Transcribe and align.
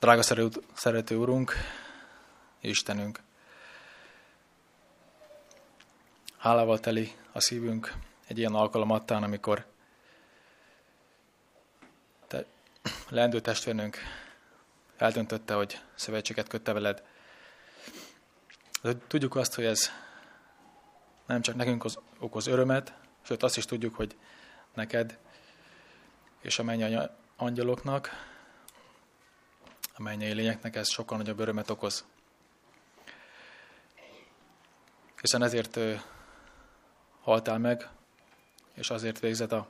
Drága 0.00 0.22
szerető 0.74 1.16
Urunk, 1.16 1.52
Istenünk, 2.60 3.20
hálával 6.36 6.80
teli 6.80 7.16
a 7.32 7.40
szívünk 7.40 7.94
egy 8.26 8.38
ilyen 8.38 8.54
alkalom 8.54 8.90
adtán, 8.90 9.22
amikor 9.22 9.66
te 12.26 12.44
leendő 13.08 13.40
testvérnünk 13.40 13.98
eldöntötte, 14.96 15.54
hogy 15.54 15.80
szövetséget 15.94 16.48
kötte 16.48 16.72
veled. 16.72 17.02
Tudjuk 19.06 19.36
azt, 19.36 19.54
hogy 19.54 19.64
ez 19.64 19.90
nem 21.26 21.40
csak 21.40 21.54
nekünk 21.54 21.84
okoz 22.18 22.46
örömet, 22.46 22.92
sőt 23.22 23.42
azt 23.42 23.56
is 23.56 23.64
tudjuk, 23.64 23.94
hogy 23.94 24.16
neked 24.74 25.18
és 26.40 26.58
a 26.58 26.62
mennyi 26.62 26.96
angyaloknak, 27.36 28.29
a 30.00 30.02
mennyei 30.02 30.32
lényeknek 30.32 30.76
ez 30.76 30.90
sokkal 30.90 31.18
nagyobb 31.18 31.38
örömet 31.38 31.70
okoz. 31.70 32.04
Hiszen 35.20 35.42
ezért 35.42 35.78
haltál 37.20 37.58
meg, 37.58 37.88
és 38.74 38.90
azért 38.90 39.20
végzett 39.20 39.52
a 39.52 39.68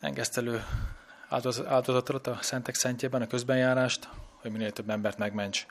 engesztelő 0.00 0.64
áldozatot 1.66 2.26
a 2.26 2.38
szentek 2.42 2.74
szentjében, 2.74 3.22
a 3.22 3.26
közbenjárást, 3.26 4.08
hogy 4.34 4.50
minél 4.50 4.72
több 4.72 4.90
embert 4.90 5.18
megments. 5.18 5.66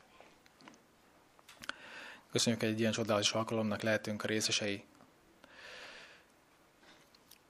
Köszönjük, 2.31 2.61
hogy 2.61 2.71
egy 2.71 2.79
ilyen 2.79 2.91
csodálatos 2.91 3.31
alkalomnak 3.31 3.81
lehetünk 3.81 4.23
a 4.23 4.27
részesei. 4.27 4.83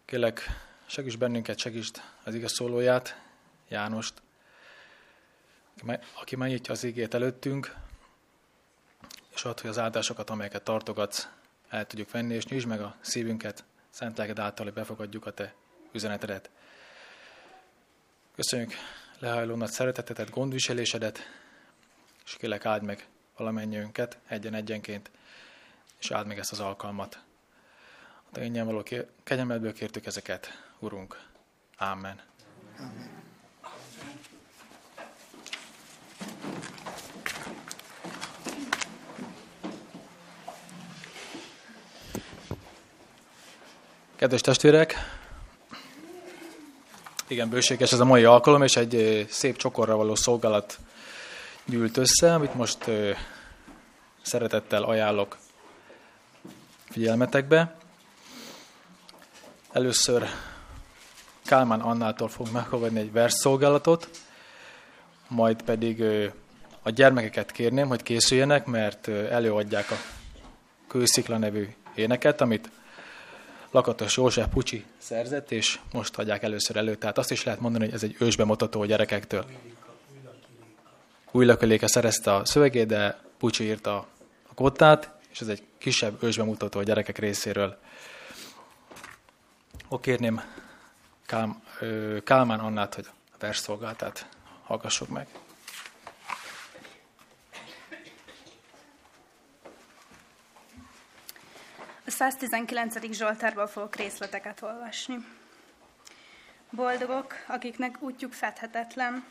Kélek, 0.05 0.41
segíts 0.85 1.17
bennünket, 1.17 1.57
segítsd 1.57 2.01
az 2.23 2.33
igaz 2.33 2.51
szólóját, 2.53 3.21
Jánost, 3.67 4.21
aki 6.13 6.35
megnyitja 6.35 6.73
az 6.73 6.83
ígét 6.83 7.13
előttünk, 7.13 7.75
és 9.35 9.43
ad, 9.43 9.59
hogy 9.59 9.69
az 9.69 9.77
áldásokat, 9.77 10.29
amelyeket 10.29 10.63
tartogatsz, 10.63 11.27
el 11.69 11.85
tudjuk 11.85 12.11
venni, 12.11 12.33
és 12.33 12.45
nyisd 12.45 12.67
meg 12.67 12.81
a 12.81 12.95
szívünket, 12.99 13.63
szent 13.89 14.17
lelked 14.17 14.39
által, 14.39 14.65
hogy 14.65 14.73
befogadjuk 14.73 15.25
a 15.25 15.31
te 15.31 15.53
üzenetedet. 15.91 16.49
Köszönjük 18.35 18.73
lehajló 19.19 19.55
nagy 19.55 19.69
szeretetetet, 19.69 20.29
gondviselésedet, 20.29 21.19
és 22.25 22.37
kélek 22.37 22.65
áld 22.65 22.83
meg 22.83 23.07
valamennyiünket 23.37 24.17
egyen-egyenként, 24.27 25.11
és 25.99 26.11
áld 26.11 26.27
meg 26.27 26.37
ezt 26.39 26.51
az 26.51 26.59
alkalmat. 26.59 27.23
A 28.15 28.31
te 28.31 28.43
ingyen 28.43 28.65
való 28.65 28.83
kegyelmedből 29.23 29.73
kértük 29.73 30.05
ezeket, 30.05 30.63
Urunk. 30.79 31.27
Amen. 31.77 32.21
Amen. 32.77 33.29
Kedves 44.21 44.41
testvérek, 44.41 44.95
igen, 47.27 47.49
bőséges 47.49 47.91
ez 47.91 47.99
a 47.99 48.05
mai 48.05 48.23
alkalom, 48.23 48.63
és 48.63 48.75
egy 48.75 49.25
szép 49.29 49.57
csokorra 49.57 49.95
való 49.95 50.15
szolgálat 50.15 50.79
gyűlt 51.65 51.97
össze, 51.97 52.33
amit 52.33 52.53
most 52.53 52.77
szeretettel 54.21 54.83
ajánlok 54.83 55.37
figyelmetekbe. 56.89 57.75
Először 59.71 60.27
Kálmán 61.45 61.81
Annától 61.81 62.29
fogunk 62.29 62.55
meghallgatni 62.55 62.99
egy 62.99 63.11
versszolgálatot, 63.11 64.09
majd 65.27 65.61
pedig 65.61 66.03
a 66.81 66.89
gyermekeket 66.89 67.51
kérném, 67.51 67.87
hogy 67.87 68.03
készüljenek, 68.03 68.65
mert 68.65 69.07
előadják 69.07 69.91
a 69.91 69.97
Kőszikla 70.87 71.37
nevű 71.37 71.67
éneket, 71.95 72.41
amit 72.41 72.69
Lakatos 73.71 74.17
József 74.17 74.47
Pucsi 74.47 74.85
szerzett, 74.97 75.51
és 75.51 75.79
most 75.91 76.17
adják 76.17 76.43
először 76.43 76.75
elő. 76.75 76.95
Tehát 76.95 77.17
azt 77.17 77.31
is 77.31 77.43
lehet 77.43 77.59
mondani, 77.59 77.85
hogy 77.85 77.93
ez 77.93 78.03
egy 78.03 78.15
ősbemutató 78.19 78.85
gyerekektől. 78.85 79.45
Új 81.31 81.45
lököléke 81.45 81.87
szerezte 81.87 82.35
a 82.35 82.45
szövegét, 82.45 82.87
de 82.87 83.19
Pucsi 83.37 83.63
írta 83.63 83.95
a 84.47 84.53
kottát, 84.53 85.11
és 85.31 85.41
ez 85.41 85.47
egy 85.47 85.63
kisebb 85.77 86.23
ősbemutató 86.23 86.79
a 86.79 86.83
gyerekek 86.83 87.17
részéről. 87.17 87.77
Ó, 89.89 89.99
kérném 89.99 90.41
Kálm, 91.25 91.63
Kálmán 92.23 92.59
Annát, 92.59 92.95
hogy 92.95 93.05
a 93.07 93.35
versszolgáltát 93.39 94.27
hallgassuk 94.63 95.09
meg. 95.09 95.27
A 102.11 102.13
119. 102.13 103.13
Zsoltárból 103.13 103.67
fogok 103.67 103.95
részleteket 103.95 104.61
olvasni. 104.61 105.17
Boldogok, 106.69 107.33
akiknek 107.47 108.01
útjuk 108.01 108.33
fedhetetlen, 108.33 109.25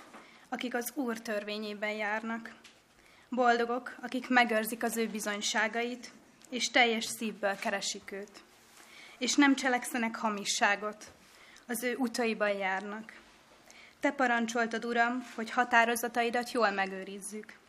akik 0.49 0.75
az 0.75 0.93
Úr 0.95 1.21
törvényében 1.21 1.91
járnak. 1.91 2.55
Boldogok, 3.29 3.97
akik 4.03 4.29
megőrzik 4.29 4.83
az 4.83 4.97
ő 4.97 5.07
bizonyságait, 5.09 6.13
és 6.51 6.71
teljes 6.71 7.05
szívből 7.05 7.57
keresik 7.57 8.13
őt. 8.13 8.43
És 9.19 9.35
nem 9.35 9.55
cselekszenek 9.55 10.17
hamisságot, 10.17 11.05
az 11.67 11.83
ő 11.83 11.97
utaiban 11.97 12.53
járnak. 12.53 13.13
Te 14.01 14.11
parancsoltad, 14.11 14.85
Uram, 14.85 15.27
hogy 15.35 15.51
határozataidat 15.51 16.51
jól 16.51 16.71
megőrizzük. 16.71 17.60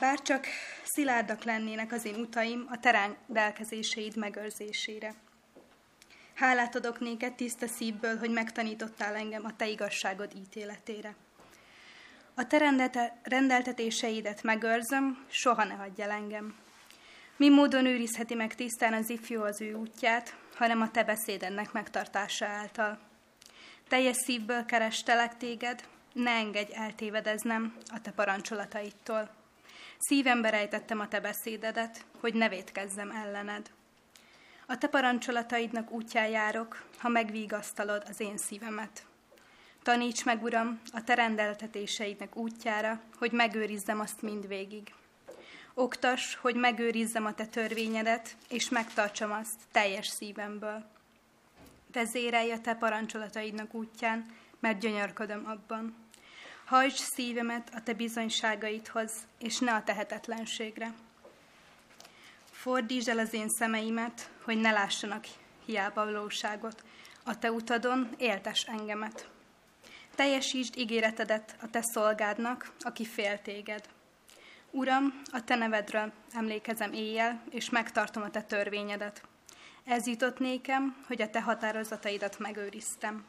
Bár 0.00 0.22
csak 0.22 0.46
szilárdak 0.84 1.44
lennének 1.44 1.92
az 1.92 2.04
én 2.04 2.14
utaim 2.14 2.66
a 2.70 2.80
terendelkezéseid 2.80 4.16
megőrzésére. 4.16 5.14
Hálát 6.34 6.76
adok 6.76 7.00
néked 7.00 7.32
tiszta 7.32 7.66
szívből, 7.66 8.18
hogy 8.18 8.30
megtanítottál 8.30 9.14
engem 9.14 9.44
a 9.44 9.56
te 9.56 9.68
igazságod 9.68 10.32
ítéletére. 10.36 11.14
A 12.34 12.46
te 12.46 12.58
rendeltetéseidet 13.22 14.42
megőrzöm, 14.42 15.24
soha 15.30 15.64
ne 15.64 15.74
hagyj 15.74 16.02
el 16.02 16.10
engem. 16.10 16.54
Mi 17.36 17.48
módon 17.48 17.86
őrizheti 17.86 18.34
meg 18.34 18.54
tisztán 18.54 18.92
az 18.92 19.10
ifjú 19.10 19.42
az 19.42 19.60
ő 19.60 19.74
útját, 19.74 20.36
hanem 20.54 20.80
a 20.80 20.90
te 20.90 21.04
beszédennek 21.04 21.72
megtartása 21.72 22.46
által. 22.46 22.98
Teljes 23.88 24.16
szívből 24.16 24.64
kerestelek 24.64 25.36
téged, 25.36 25.84
ne 26.12 26.30
engedj 26.30 26.74
eltévedeznem 26.74 27.76
a 27.86 28.00
te 28.00 28.10
parancsolataitól. 28.10 29.41
Szívembe 30.06 30.50
rejtettem 30.50 31.00
a 31.00 31.08
te 31.08 31.20
beszédedet, 31.20 32.04
hogy 32.20 32.34
ne 32.34 32.48
vétkezzem 32.48 33.10
ellened. 33.10 33.70
A 34.66 34.78
te 34.78 34.88
parancsolataidnak 34.88 35.90
útján 35.90 36.28
járok, 36.28 36.84
ha 36.98 37.08
megvigasztalod 37.08 38.02
az 38.08 38.20
én 38.20 38.36
szívemet. 38.36 39.06
Taníts 39.82 40.24
meg, 40.24 40.42
Uram, 40.42 40.80
a 40.92 41.04
te 41.04 41.14
rendeltetéseidnek 41.14 42.36
útjára, 42.36 43.00
hogy 43.18 43.32
megőrizzem 43.32 44.00
azt 44.00 44.22
mindvégig. 44.22 44.94
Oktas, 45.74 46.34
hogy 46.34 46.54
megőrizzem 46.54 47.26
a 47.26 47.34
te 47.34 47.46
törvényedet, 47.46 48.36
és 48.48 48.68
megtartsam 48.68 49.32
azt 49.32 49.60
teljes 49.70 50.06
szívemből. 50.06 50.84
Vezérelj 51.92 52.50
a 52.50 52.60
te 52.60 52.74
parancsolataidnak 52.74 53.74
útján, 53.74 54.26
mert 54.60 54.78
gyönyörködöm 54.78 55.46
abban. 55.46 56.01
Hajts 56.64 57.00
szívemet 57.00 57.70
a 57.74 57.82
te 57.82 57.92
bizonyságaidhoz, 57.92 59.12
és 59.38 59.58
ne 59.58 59.74
a 59.74 59.82
tehetetlenségre. 59.82 60.94
Fordítsd 62.50 63.08
el 63.08 63.18
az 63.18 63.32
én 63.32 63.48
szemeimet, 63.48 64.30
hogy 64.42 64.60
ne 64.60 64.70
lássanak 64.70 65.24
hiába 65.64 66.04
valóságot. 66.04 66.84
A 67.24 67.38
te 67.38 67.52
utadon 67.52 68.08
éltes 68.18 68.62
engemet. 68.62 69.28
Teljesítsd 70.14 70.76
ígéretedet 70.76 71.56
a 71.60 71.70
te 71.70 71.82
szolgádnak, 71.82 72.72
aki 72.80 73.04
fél 73.04 73.42
téged. 73.42 73.88
Uram, 74.70 75.22
a 75.32 75.44
te 75.44 75.54
nevedről 75.54 76.12
emlékezem 76.32 76.92
éjjel, 76.92 77.42
és 77.50 77.70
megtartom 77.70 78.22
a 78.22 78.30
te 78.30 78.42
törvényedet. 78.42 79.22
Ez 79.84 80.06
jutott 80.06 80.38
nékem, 80.38 81.04
hogy 81.06 81.22
a 81.22 81.30
te 81.30 81.40
határozataidat 81.40 82.38
megőriztem. 82.38 83.24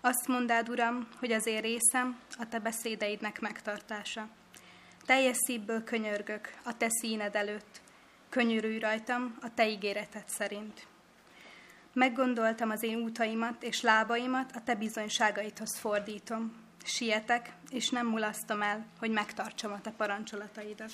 Azt 0.00 0.26
mondád, 0.26 0.68
Uram, 0.68 1.08
hogy 1.18 1.32
az 1.32 1.46
én 1.46 1.60
részem 1.60 2.18
a 2.38 2.48
te 2.48 2.58
beszédeidnek 2.58 3.40
megtartása. 3.40 4.28
Teljes 5.06 5.36
szívből 5.36 5.84
könyörgök 5.84 6.52
a 6.64 6.76
te 6.76 6.86
színed 6.88 7.34
előtt. 7.34 7.80
Könyörülj 8.28 8.78
rajtam 8.78 9.36
a 9.40 9.54
te 9.54 9.68
ígéreted 9.68 10.28
szerint. 10.28 10.86
Meggondoltam 11.92 12.70
az 12.70 12.82
én 12.82 12.96
útaimat 12.96 13.62
és 13.62 13.80
lábaimat, 13.80 14.50
a 14.54 14.62
te 14.64 14.74
bizonyságaidhoz 14.74 15.78
fordítom. 15.78 16.64
Sietek, 16.84 17.52
és 17.70 17.90
nem 17.90 18.06
mulasztom 18.06 18.62
el, 18.62 18.86
hogy 18.98 19.10
megtartsam 19.10 19.72
a 19.72 19.80
te 19.80 19.90
parancsolataidat. 19.90 20.92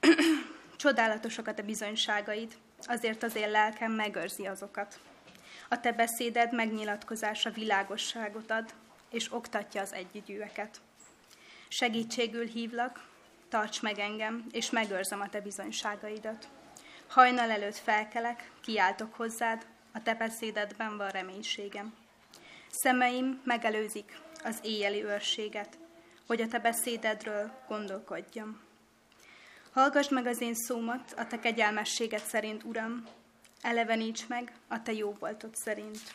Csodálatosak 0.76 1.46
a 1.46 1.54
te 1.54 1.62
bizonyságaid, 1.62 2.56
azért 2.86 3.22
az 3.22 3.34
én 3.34 3.50
lelkem 3.50 3.92
megőrzi 3.92 4.46
azokat. 4.46 5.00
A 5.68 5.80
te 5.80 5.92
beszéded 5.92 6.54
megnyilatkozása 6.54 7.50
világosságot 7.50 8.50
ad, 8.50 8.74
és 9.10 9.32
oktatja 9.32 9.80
az 9.80 9.92
együgyűeket. 9.92 10.80
Segítségül 11.68 12.46
hívlak, 12.46 13.08
tarts 13.48 13.82
meg 13.82 13.98
engem, 13.98 14.46
és 14.50 14.70
megőrzem 14.70 15.20
a 15.20 15.28
te 15.28 15.40
bizonyságaidat. 15.40 16.48
Hajnal 17.08 17.50
előtt 17.50 17.76
felkelek, 17.76 18.50
kiáltok 18.60 19.14
hozzád, 19.14 19.66
a 19.92 20.02
te 20.02 20.14
beszédedben 20.14 20.96
van 20.96 21.08
reménységem. 21.08 21.94
Szemeim 22.70 23.40
megelőzik 23.44 24.18
az 24.44 24.58
éjjeli 24.62 25.04
őrséget, 25.04 25.78
hogy 26.26 26.40
a 26.40 26.48
te 26.48 26.58
beszédedről 26.58 27.50
gondolkodjam. 27.68 28.60
Hallgass 29.72 30.08
meg 30.08 30.26
az 30.26 30.40
én 30.40 30.54
szómat 30.54 31.14
a 31.16 31.26
te 31.26 31.38
kegyelmességet 31.38 32.24
szerint, 32.26 32.64
Uram, 32.64 33.04
eleveníts 33.62 34.26
meg 34.28 34.52
a 34.68 34.82
te 34.82 34.92
jó 34.92 35.16
voltod 35.18 35.54
szerint. 35.54 36.14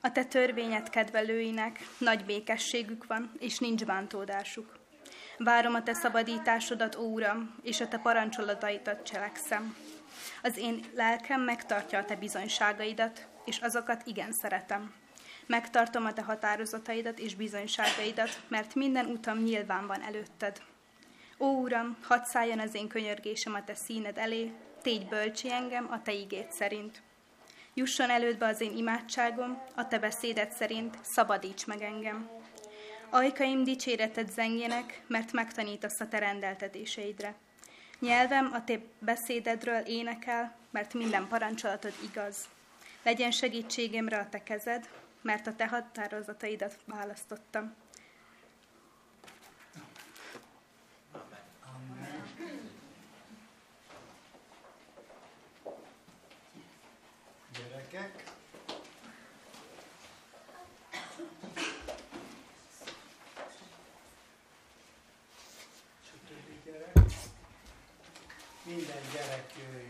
A 0.00 0.12
te 0.12 0.24
törvényed 0.24 0.90
kedvelőinek 0.90 1.80
nagy 1.98 2.24
békességük 2.24 3.06
van, 3.06 3.32
és 3.38 3.58
nincs 3.58 3.84
bántódásuk. 3.84 4.78
Várom 5.38 5.74
a 5.74 5.82
te 5.82 5.94
szabadításodat, 5.94 6.96
ó 6.96 7.02
Uram, 7.02 7.54
és 7.62 7.80
a 7.80 7.88
te 7.88 7.98
parancsolataidat 7.98 9.02
cselekszem. 9.02 9.76
Az 10.42 10.56
én 10.56 10.84
lelkem 10.94 11.40
megtartja 11.40 11.98
a 11.98 12.04
te 12.04 12.16
bizonyságaidat, 12.16 13.26
és 13.44 13.58
azokat 13.58 14.02
igen 14.04 14.32
szeretem. 14.32 14.94
Megtartom 15.46 16.04
a 16.04 16.12
te 16.12 16.22
határozataidat 16.22 17.18
és 17.18 17.34
bizonyságaidat, 17.34 18.40
mert 18.48 18.74
minden 18.74 19.06
utam 19.06 19.38
nyilván 19.38 19.86
van 19.86 20.02
előtted. 20.02 20.62
Ó 21.38 21.46
Uram, 21.46 21.96
hadd 22.02 22.24
szálljon 22.24 22.58
az 22.58 22.74
én 22.74 22.88
könyörgésem 22.88 23.54
a 23.54 23.64
te 23.64 23.74
színed 23.74 24.18
elé, 24.18 24.52
tégy 24.86 25.06
bölcsi 25.06 25.50
engem 25.50 25.88
a 25.90 26.02
te 26.02 26.12
igét 26.12 26.52
szerint. 26.52 27.02
Jusson 27.74 28.10
elődbe 28.10 28.46
az 28.46 28.60
én 28.60 28.76
imádságom, 28.76 29.62
a 29.74 29.88
te 29.88 29.98
beszéded 29.98 30.52
szerint 30.52 30.98
szabadíts 31.02 31.66
meg 31.66 31.82
engem. 31.82 32.30
Ajkaim 33.10 33.64
dicséretet 33.64 34.32
zengjenek, 34.32 35.02
mert 35.06 35.32
megtanítasz 35.32 36.00
a 36.00 36.08
te 36.08 36.18
rendeltetéseidre. 36.18 37.34
Nyelvem 38.00 38.50
a 38.52 38.64
te 38.64 38.78
beszédedről 38.98 39.80
énekel, 39.86 40.56
mert 40.70 40.94
minden 40.94 41.28
parancsolatod 41.28 41.94
igaz. 42.10 42.36
Legyen 43.02 43.30
segítségemre 43.30 44.18
a 44.18 44.28
te 44.28 44.42
kezed, 44.42 44.88
mert 45.22 45.46
a 45.46 45.54
te 45.54 45.66
határozataidat 45.66 46.78
választottam. 46.84 47.74
Gyerekek, 57.96 58.24
Minden 68.64 69.02
gyerek 69.12 69.52
jöjjön. 69.58 69.85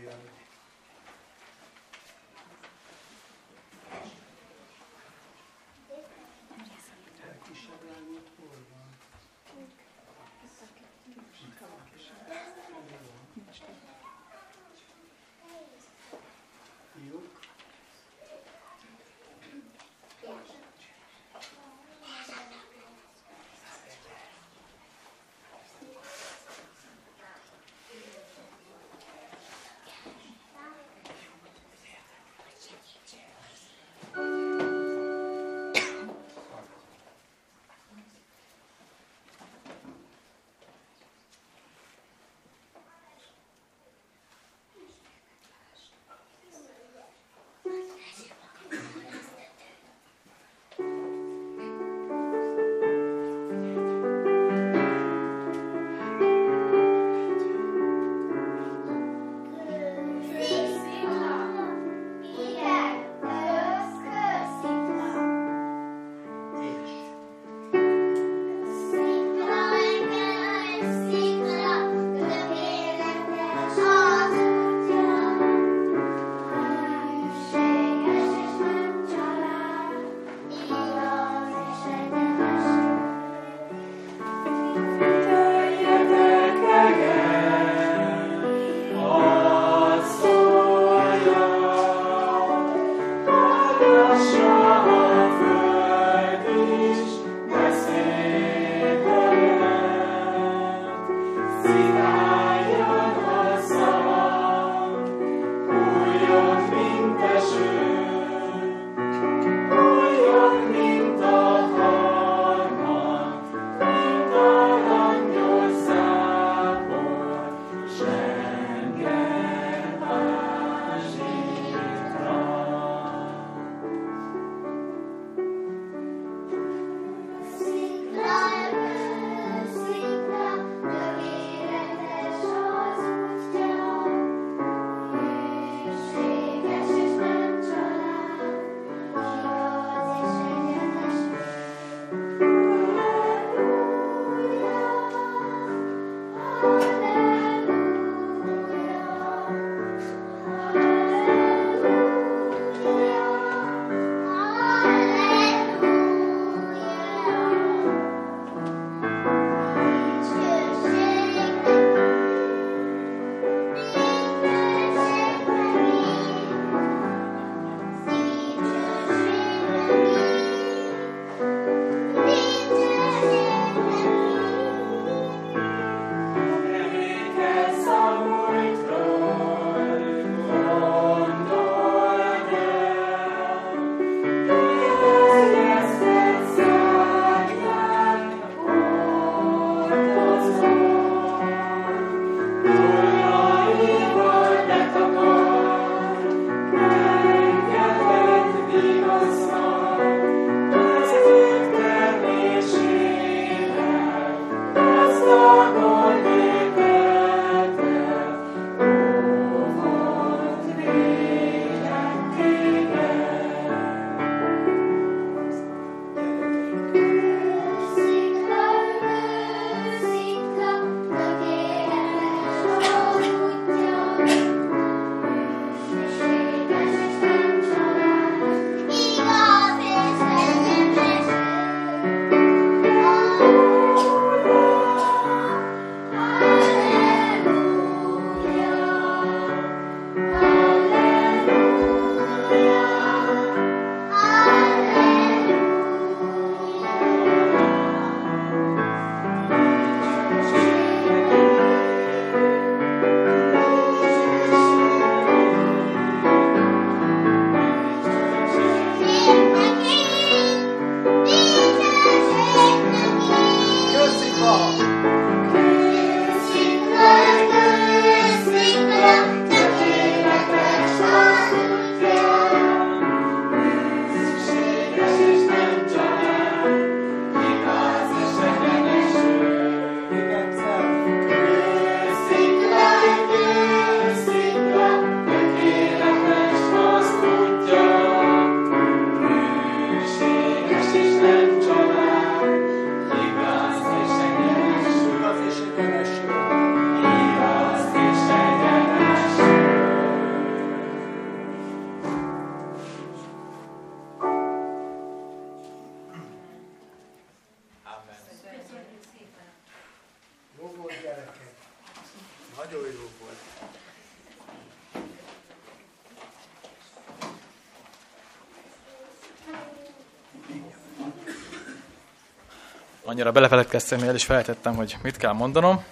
Annyira 323.27 323.41
belefeledkeztem, 323.41 324.03
el 324.03 324.15
is 324.15 324.23
felejtettem, 324.23 324.75
hogy 324.75 324.97
mit 325.01 325.17
kell 325.17 325.31
mondanom. 325.31 325.83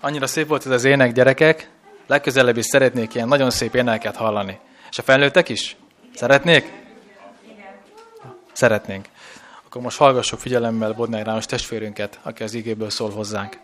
Annyira 0.00 0.26
szép 0.26 0.48
volt 0.48 0.66
ez 0.66 0.72
az 0.72 0.84
ének, 0.84 1.12
gyerekek. 1.12 1.70
Legközelebb 2.06 2.56
is 2.56 2.64
szeretnék 2.64 3.14
ilyen 3.14 3.28
nagyon 3.28 3.50
szép 3.50 3.74
éneket 3.74 4.16
hallani. 4.16 4.58
És 4.90 4.98
a 4.98 5.02
felnőttek 5.02 5.48
is? 5.48 5.76
Szeretnék? 6.14 6.72
Szeretnénk. 8.52 9.06
Akkor 9.66 9.82
most 9.82 9.98
hallgassuk 9.98 10.38
figyelemmel 10.38 10.92
Bodnár 10.92 11.26
János 11.26 11.46
testvérünket, 11.46 12.18
aki 12.22 12.42
az 12.42 12.54
igéből 12.54 12.90
szól 12.90 13.10
hozzánk. 13.10 13.58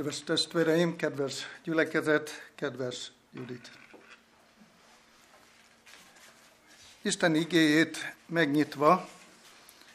Kedves 0.00 0.22
testvéreim, 0.24 0.96
kedves 0.96 1.46
gyülekezet, 1.64 2.30
kedves 2.54 3.12
Judit! 3.32 3.70
Isten 7.02 7.34
igéjét 7.34 8.14
megnyitva, 8.26 9.08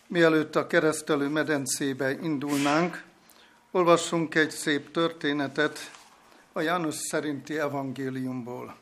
mielőtt 0.08 0.56
a 0.56 0.68
keresztelő 0.68 1.28
medencébe 1.28 2.12
indulnánk, 2.12 3.04
olvassunk 3.72 4.36
egy 4.36 4.52
szép 4.52 4.92
történetet 4.92 5.92
a 6.52 6.62
János 6.62 6.96
szerinti 6.96 7.60
evangéliumból. 7.60 8.76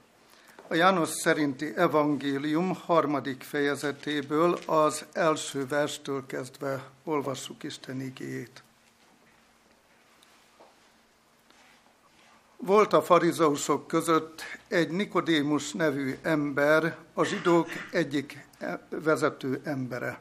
A 0.67 0.75
János 0.75 1.09
szerinti 1.09 1.73
evangélium 1.75 2.75
harmadik 2.75 3.43
fejezetéből 3.43 4.59
az 4.65 5.05
első 5.13 5.67
verstől 5.67 6.25
kezdve 6.25 6.89
olvassuk 7.03 7.63
Isten 7.63 8.01
igéjét. 8.01 8.63
Volt 12.65 12.93
a 12.93 13.01
farizeusok 13.01 13.87
között 13.87 14.41
egy 14.67 14.89
Nikodémus 14.89 15.71
nevű 15.71 16.17
ember, 16.21 16.97
a 17.13 17.23
zsidók 17.23 17.67
egyik 17.91 18.45
vezető 18.89 19.61
embere. 19.63 20.19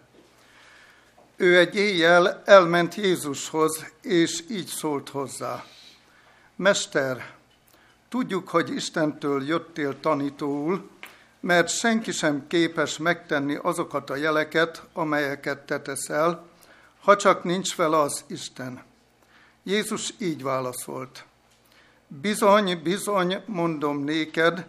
Ő 1.37 1.59
egy 1.59 1.77
éjjel 1.77 2.43
elment 2.45 2.95
Jézushoz, 2.95 3.85
és 4.01 4.45
így 4.51 4.67
szólt 4.67 5.09
hozzá. 5.09 5.65
Mester, 6.57 7.35
tudjuk, 8.09 8.49
hogy 8.49 8.75
Istentől 8.75 9.47
jöttél 9.47 10.01
tanítóul, 10.01 10.89
mert 11.41 11.69
senki 11.69 12.13
sem 12.13 12.47
képes 12.47 12.99
megtenni 12.99 13.55
azokat 13.55 14.11
a 14.11 14.17
jeleket, 14.17 14.83
amelyeket 14.93 15.59
te 15.59 15.81
teszel, 15.81 16.47
ha 17.01 17.17
csak 17.17 17.45
nincs 17.45 17.77
vele 17.77 17.99
az 17.99 18.25
Isten. 18.27 18.83
Jézus 19.63 20.15
így 20.19 20.43
válaszolt. 20.43 21.25
Bizony, 22.21 22.83
bizony, 22.83 23.43
mondom 23.47 24.05
néked, 24.05 24.67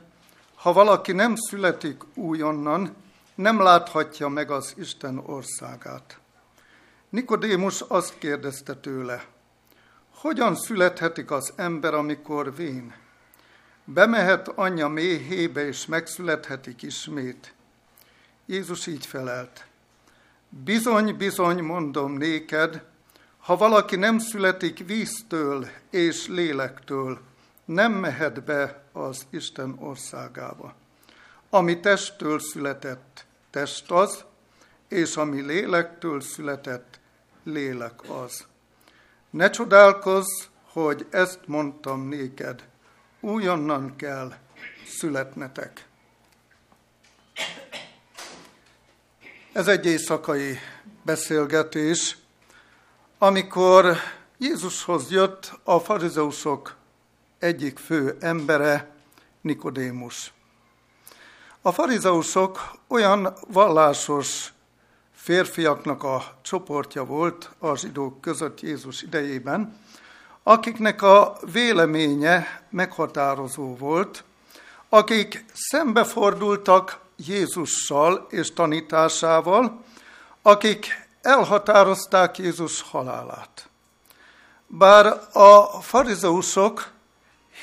ha 0.56 0.74
valaki 0.74 1.12
nem 1.12 1.36
születik 1.36 2.02
újonnan, 2.16 2.96
nem 3.36 3.62
láthatja 3.62 4.28
meg 4.28 4.52
az 4.52 4.74
Isten 4.78 5.18
országát. 5.18 6.20
Nikodémus 7.10 7.82
azt 7.82 8.18
kérdezte 8.18 8.76
tőle, 8.76 9.26
hogyan 10.16 10.56
születhetik 10.56 11.32
az 11.32 11.54
ember, 11.56 11.94
amikor 11.94 12.56
vén? 12.56 12.96
Bemehet 13.84 14.48
anyja 14.48 14.88
méhébe, 14.88 15.68
és 15.68 15.86
megszülethetik 15.86 16.82
ismét. 16.82 17.54
Jézus 18.46 18.88
így 18.88 19.06
felelt, 19.06 19.66
bizony, 20.50 21.16
bizony, 21.18 21.64
mondom 21.64 22.14
néked, 22.14 22.84
ha 23.38 23.58
valaki 23.58 23.96
nem 23.96 24.20
születik 24.20 24.86
víztől 24.86 25.68
és 25.90 26.28
lélektől, 26.28 27.20
nem 27.66 27.92
mehet 27.92 28.44
be 28.44 28.84
az 28.92 29.26
Isten 29.30 29.76
országába. 29.80 30.76
Ami 31.50 31.80
testtől 31.80 32.40
született, 32.40 33.26
test 33.50 33.92
az, 33.92 34.24
és 34.88 35.16
ami 35.16 35.42
lélektől 35.42 36.22
született, 36.22 37.00
lélek 37.44 38.10
az. 38.10 38.46
Ne 39.30 39.50
csodálkozz, 39.50 40.44
hogy 40.64 41.08
ezt 41.10 41.40
mondtam 41.46 42.08
néked, 42.08 42.68
újonnan 43.20 43.96
kell 43.96 44.34
születnetek. 44.88 45.88
Ez 49.52 49.68
egy 49.68 49.86
éjszakai 49.86 50.58
beszélgetés, 51.02 52.18
amikor 53.18 53.96
Jézushoz 54.38 55.12
jött 55.12 55.60
a 55.64 55.80
farizeusok 55.80 56.76
egyik 57.44 57.80
fő 57.80 58.18
embere, 58.20 58.92
Nikodémus. 59.42 60.34
A 61.62 61.72
farizeusok 61.72 62.72
olyan 62.88 63.34
vallásos 63.48 64.54
férfiaknak 65.16 66.04
a 66.04 66.36
csoportja 66.42 67.06
volt 67.06 67.50
a 67.60 67.76
zsidók 67.76 68.22
között 68.22 68.62
Jézus 68.62 69.02
idejében, 69.02 69.78
akiknek 70.44 71.02
a 71.02 71.38
véleménye 71.52 72.62
meghatározó 72.70 73.76
volt, 73.76 74.24
akik 74.90 75.46
szembefordultak 75.54 77.00
Jézussal 77.16 78.28
és 78.30 78.54
tanításával, 78.54 79.84
akik 80.42 81.08
elhatározták 81.22 82.38
Jézus 82.38 82.82
halálát. 82.82 83.68
Bár 84.68 85.06
a 85.34 85.82
farizeusok 85.82 86.93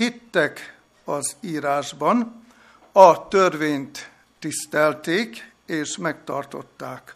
hittek 0.00 0.76
az 1.04 1.36
írásban, 1.40 2.44
a 2.92 3.28
törvényt 3.28 4.10
tisztelték 4.38 5.52
és 5.66 5.96
megtartották. 5.96 7.14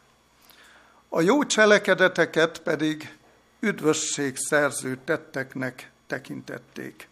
A 1.08 1.20
jó 1.20 1.44
cselekedeteket 1.44 2.58
pedig 2.58 3.16
üdvösség 3.60 4.36
szerző 4.36 4.98
tetteknek 5.04 5.90
tekintették. 6.06 7.08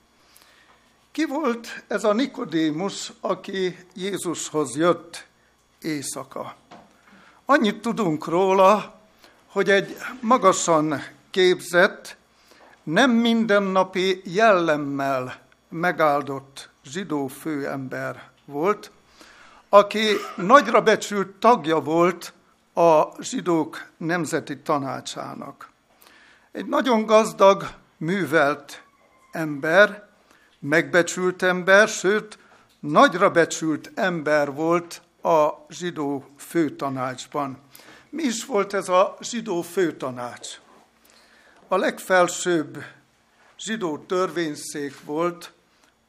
Ki 1.12 1.24
volt 1.24 1.82
ez 1.86 2.04
a 2.04 2.12
Nikodémus, 2.12 3.12
aki 3.20 3.78
Jézushoz 3.94 4.76
jött 4.76 5.26
éjszaka? 5.80 6.56
Annyit 7.44 7.80
tudunk 7.80 8.26
róla, 8.26 9.00
hogy 9.46 9.70
egy 9.70 9.96
magasan 10.20 11.04
képzett, 11.30 12.16
nem 12.82 13.10
mindennapi 13.10 14.22
jellemmel 14.24 15.41
megáldott 15.72 16.70
zsidó 16.84 17.26
főember 17.26 18.30
volt, 18.44 18.90
aki 19.68 20.06
nagyra 20.36 20.82
becsült 20.82 21.28
tagja 21.28 21.80
volt 21.80 22.32
a 22.74 23.22
zsidók 23.22 23.86
nemzeti 23.96 24.58
tanácsának. 24.58 25.70
Egy 26.52 26.66
nagyon 26.66 27.06
gazdag, 27.06 27.70
művelt 27.96 28.82
ember, 29.30 30.08
megbecsült 30.58 31.42
ember, 31.42 31.88
sőt, 31.88 32.38
nagyra 32.80 33.30
becsült 33.30 33.92
ember 33.94 34.52
volt 34.52 35.02
a 35.22 35.48
zsidó 35.68 36.24
főtanácsban. 36.36 37.58
Mi 38.10 38.22
is 38.22 38.44
volt 38.44 38.74
ez 38.74 38.88
a 38.88 39.16
zsidó 39.20 39.62
főtanács? 39.62 40.48
A 41.68 41.76
legfelsőbb 41.76 42.84
zsidó 43.58 43.98
törvényszék 43.98 45.04
volt 45.04 45.52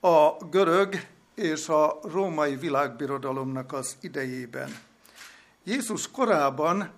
a 0.03 0.38
görög 0.50 1.07
és 1.36 1.69
a 1.69 2.00
római 2.01 2.55
világbirodalomnak 2.55 3.74
az 3.74 3.98
idejében. 4.01 4.77
Jézus 5.63 6.12
korában 6.12 6.89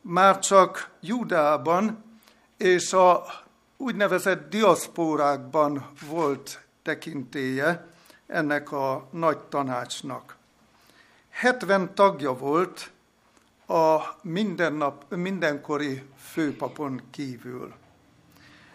már 0.00 0.38
csak 0.38 0.90
Judában 1.00 2.04
és 2.56 2.92
a 2.92 3.24
úgynevezett 3.76 4.50
diaszpórákban 4.50 5.90
volt 6.08 6.60
tekintéje 6.82 7.86
ennek 8.26 8.72
a 8.72 9.08
nagy 9.10 9.38
tanácsnak. 9.38 10.36
70 11.30 11.94
tagja 11.94 12.36
volt 12.36 12.90
a 13.66 13.98
mindennap, 14.22 15.14
mindenkori 15.14 16.02
főpapon 16.18 17.00
kívül. 17.10 17.74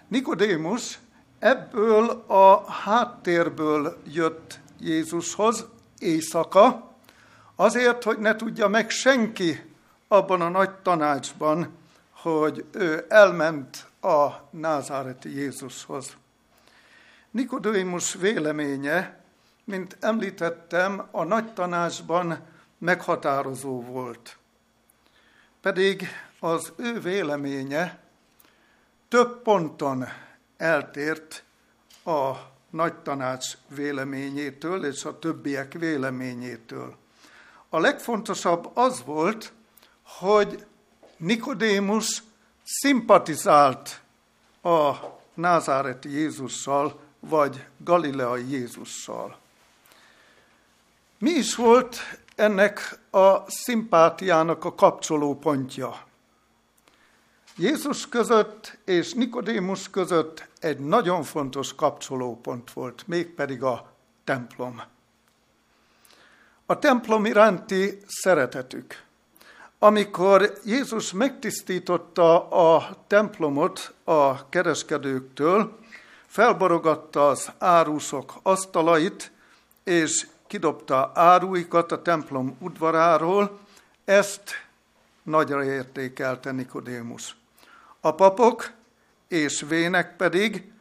Nikodémus 0.07 0.99
Ebből 1.39 2.23
a 2.27 2.71
háttérből 2.71 3.97
jött 4.05 4.59
Jézushoz 4.79 5.65
éjszaka, 5.99 6.91
azért, 7.55 8.03
hogy 8.03 8.19
ne 8.19 8.35
tudja 8.35 8.67
meg 8.67 8.89
senki 8.89 9.73
abban 10.07 10.41
a 10.41 10.49
nagy 10.49 10.71
tanácsban, 10.71 11.77
hogy 12.11 12.65
ő 12.71 13.05
elment 13.09 13.87
a 14.01 14.27
názáreti 14.49 15.35
Jézushoz. 15.35 16.17
Nikodémus 17.31 18.13
véleménye 18.13 19.19
mint 19.69 19.97
említettem, 19.99 21.07
a 21.11 21.23
nagy 21.23 21.53
tanácsban 21.53 22.39
meghatározó 22.77 23.81
volt. 23.81 24.37
Pedig 25.61 26.07
az 26.39 26.73
ő 26.75 26.99
véleménye 26.99 27.99
több 29.07 29.41
ponton 29.41 30.05
eltért 30.59 31.43
a 32.05 32.31
nagy 32.69 32.93
tanács 32.93 33.47
véleményétől 33.67 34.85
és 34.85 35.05
a 35.05 35.19
többiek 35.19 35.73
véleményétől. 35.73 36.95
A 37.69 37.79
legfontosabb 37.79 38.71
az 38.73 39.03
volt, 39.05 39.53
hogy 40.03 40.65
Nikodémus 41.17 42.23
szimpatizált 42.63 44.01
a 44.61 44.95
názáreti 45.33 46.09
Jézussal, 46.09 46.99
vagy 47.19 47.65
galileai 47.77 48.49
Jézussal. 48.49 49.37
Mi 51.17 51.29
is 51.29 51.55
volt 51.55 51.97
ennek 52.35 52.99
a 53.11 53.49
szimpátiának 53.51 54.65
a 54.65 54.75
kapcsoló 54.75 55.35
pontja? 55.35 56.07
Jézus 57.59 58.09
között 58.09 58.77
és 58.85 59.13
Nikodémus 59.13 59.89
között 59.89 60.47
egy 60.59 60.79
nagyon 60.79 61.23
fontos 61.23 61.75
kapcsolópont 61.75 62.71
volt, 62.73 63.03
mégpedig 63.07 63.63
a 63.63 63.91
templom. 64.23 64.81
A 66.65 66.79
templom 66.79 67.25
iránti 67.25 67.97
szeretetük. 68.07 69.03
Amikor 69.79 70.53
Jézus 70.65 71.11
megtisztította 71.11 72.49
a 72.49 72.97
templomot 73.07 73.93
a 74.03 74.49
kereskedőktől, 74.49 75.79
felborogatta 76.25 77.27
az 77.27 77.51
árusok 77.57 78.33
asztalait, 78.43 79.31
és 79.83 80.27
kidobta 80.47 81.11
áruikat 81.13 81.91
a 81.91 82.01
templom 82.01 82.57
udvaráról, 82.59 83.59
ezt 84.05 84.51
nagyra 85.23 85.63
értékelte 85.63 86.51
Nikodémus. 86.51 87.37
A 88.01 88.11
papok 88.11 88.71
és 89.27 89.65
vének 89.67 90.15
pedig 90.15 90.71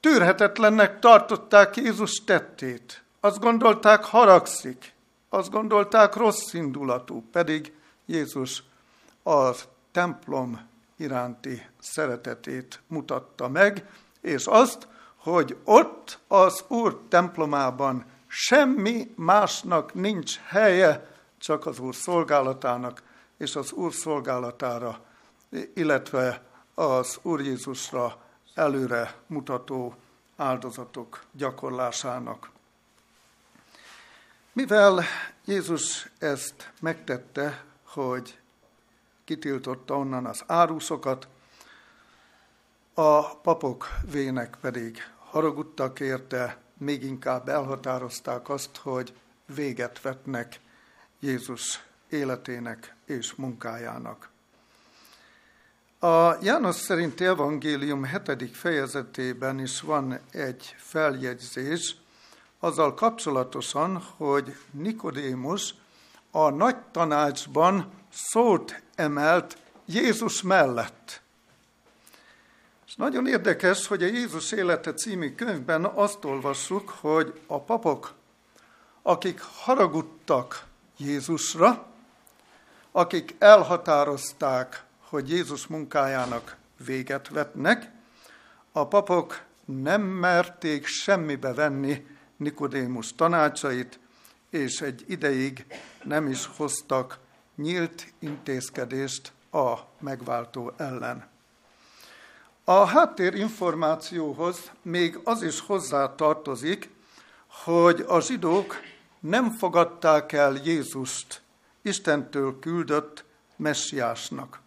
tűrhetetlennek 0.00 0.98
tartották 0.98 1.76
Jézus 1.76 2.24
tettét. 2.24 3.02
Azt 3.20 3.40
gondolták, 3.40 4.04
haragszik, 4.04 4.94
azt 5.28 5.50
gondolták, 5.50 6.14
rossz 6.14 6.52
indulatú, 6.52 7.24
pedig 7.32 7.72
Jézus 8.06 8.62
a 9.24 9.50
templom 9.92 10.68
iránti 10.96 11.66
szeretetét 11.80 12.80
mutatta 12.86 13.48
meg, 13.48 13.88
és 14.20 14.46
azt, 14.46 14.88
hogy 15.16 15.56
ott 15.64 16.18
az 16.28 16.64
Úr 16.68 17.00
templomában 17.08 18.04
semmi 18.26 19.12
másnak 19.16 19.94
nincs 19.94 20.38
helye, 20.38 21.08
csak 21.38 21.66
az 21.66 21.78
Úr 21.78 21.94
szolgálatának 21.94 23.02
és 23.38 23.56
az 23.56 23.72
Úr 23.72 23.92
szolgálatára, 23.92 25.00
illetve 25.74 26.42
az 26.80 27.18
Úr 27.22 27.40
Jézusra 27.40 28.16
előre 28.54 29.14
mutató 29.26 29.94
áldozatok 30.36 31.24
gyakorlásának. 31.32 32.50
Mivel 34.52 35.04
Jézus 35.44 36.10
ezt 36.18 36.72
megtette, 36.80 37.64
hogy 37.84 38.38
kitiltotta 39.24 39.96
onnan 39.96 40.26
az 40.26 40.44
áruszokat, 40.46 41.28
a 42.94 43.36
papok 43.36 43.88
vének 44.10 44.56
pedig 44.60 44.98
haragudtak 45.18 46.00
érte, 46.00 46.58
még 46.78 47.02
inkább 47.02 47.48
elhatározták 47.48 48.48
azt, 48.48 48.76
hogy 48.76 49.14
véget 49.54 50.00
vetnek 50.00 50.60
Jézus 51.18 51.84
életének 52.08 52.94
és 53.04 53.34
munkájának. 53.34 54.29
A 56.02 56.36
János 56.42 56.76
szerinti 56.76 57.24
evangélium 57.24 58.04
hetedik 58.04 58.54
fejezetében 58.54 59.58
is 59.58 59.80
van 59.80 60.20
egy 60.30 60.74
feljegyzés, 60.78 61.96
azzal 62.58 62.94
kapcsolatosan, 62.94 64.02
hogy 64.16 64.56
Nikodémus 64.70 65.74
a 66.30 66.50
nagy 66.50 66.76
tanácsban 66.76 67.92
szót 68.12 68.82
emelt 68.94 69.56
Jézus 69.84 70.42
mellett. 70.42 71.22
És 72.86 72.96
nagyon 72.96 73.26
érdekes, 73.26 73.86
hogy 73.86 74.02
a 74.02 74.06
Jézus 74.06 74.52
élete 74.52 74.94
című 74.94 75.34
könyvben 75.34 75.84
azt 75.84 76.24
olvassuk, 76.24 76.88
hogy 76.88 77.40
a 77.46 77.60
papok, 77.60 78.14
akik 79.02 79.40
haragudtak 79.40 80.64
Jézusra, 80.96 81.86
akik 82.92 83.34
elhatározták, 83.38 84.88
hogy 85.10 85.30
Jézus 85.30 85.66
munkájának 85.66 86.56
véget 86.84 87.28
vetnek, 87.28 87.90
a 88.72 88.88
papok 88.88 89.42
nem 89.64 90.02
merték 90.02 90.86
semmibe 90.86 91.54
venni 91.54 92.06
Nikodémus 92.36 93.14
tanácsait, 93.14 93.98
és 94.50 94.80
egy 94.80 95.04
ideig 95.06 95.66
nem 96.02 96.28
is 96.28 96.46
hoztak 96.56 97.18
nyílt 97.56 98.12
intézkedést 98.18 99.32
a 99.50 99.74
megváltó 99.98 100.72
ellen. 100.76 101.28
A 102.64 102.84
háttérinformációhoz 102.84 104.70
még 104.82 105.20
az 105.24 105.42
is 105.42 105.60
hozzá 105.60 106.14
tartozik, 106.14 106.90
hogy 107.46 108.04
a 108.08 108.20
zsidók 108.20 108.80
nem 109.20 109.50
fogadták 109.50 110.32
el 110.32 110.54
Jézust 110.64 111.42
Istentől 111.82 112.58
küldött 112.58 113.24
messiásnak. 113.56 114.60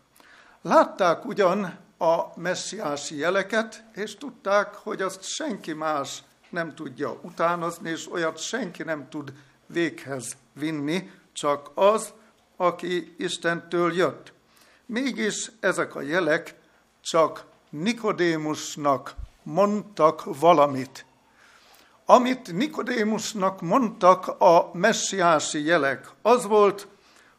Látták 0.66 1.26
ugyan 1.26 1.78
a 1.98 2.40
messiási 2.40 3.18
jeleket, 3.18 3.84
és 3.94 4.16
tudták, 4.16 4.76
hogy 4.76 5.02
azt 5.02 5.24
senki 5.24 5.74
más 5.74 6.24
nem 6.50 6.76
tudja 6.76 7.20
utánozni, 7.22 7.90
és 7.90 8.12
olyat 8.12 8.38
senki 8.38 8.84
nem 8.84 9.10
tud 9.10 9.34
véghez 9.66 10.38
vinni, 10.54 11.12
csak 11.34 11.72
az, 11.74 12.14
aki 12.56 13.16
Istentől 13.18 13.94
jött. 13.94 14.34
Mégis 14.86 15.52
ezek 15.60 15.96
a 15.96 16.02
jelek 16.02 16.56
csak 17.02 17.46
Nikodémusnak 17.70 19.16
mondtak 19.44 20.24
valamit. 20.40 21.06
Amit 22.06 22.54
Nikodémusnak 22.54 23.62
mondtak 23.62 24.28
a 24.28 24.70
messiási 24.74 25.64
jelek, 25.64 26.10
az 26.22 26.46
volt, 26.46 26.88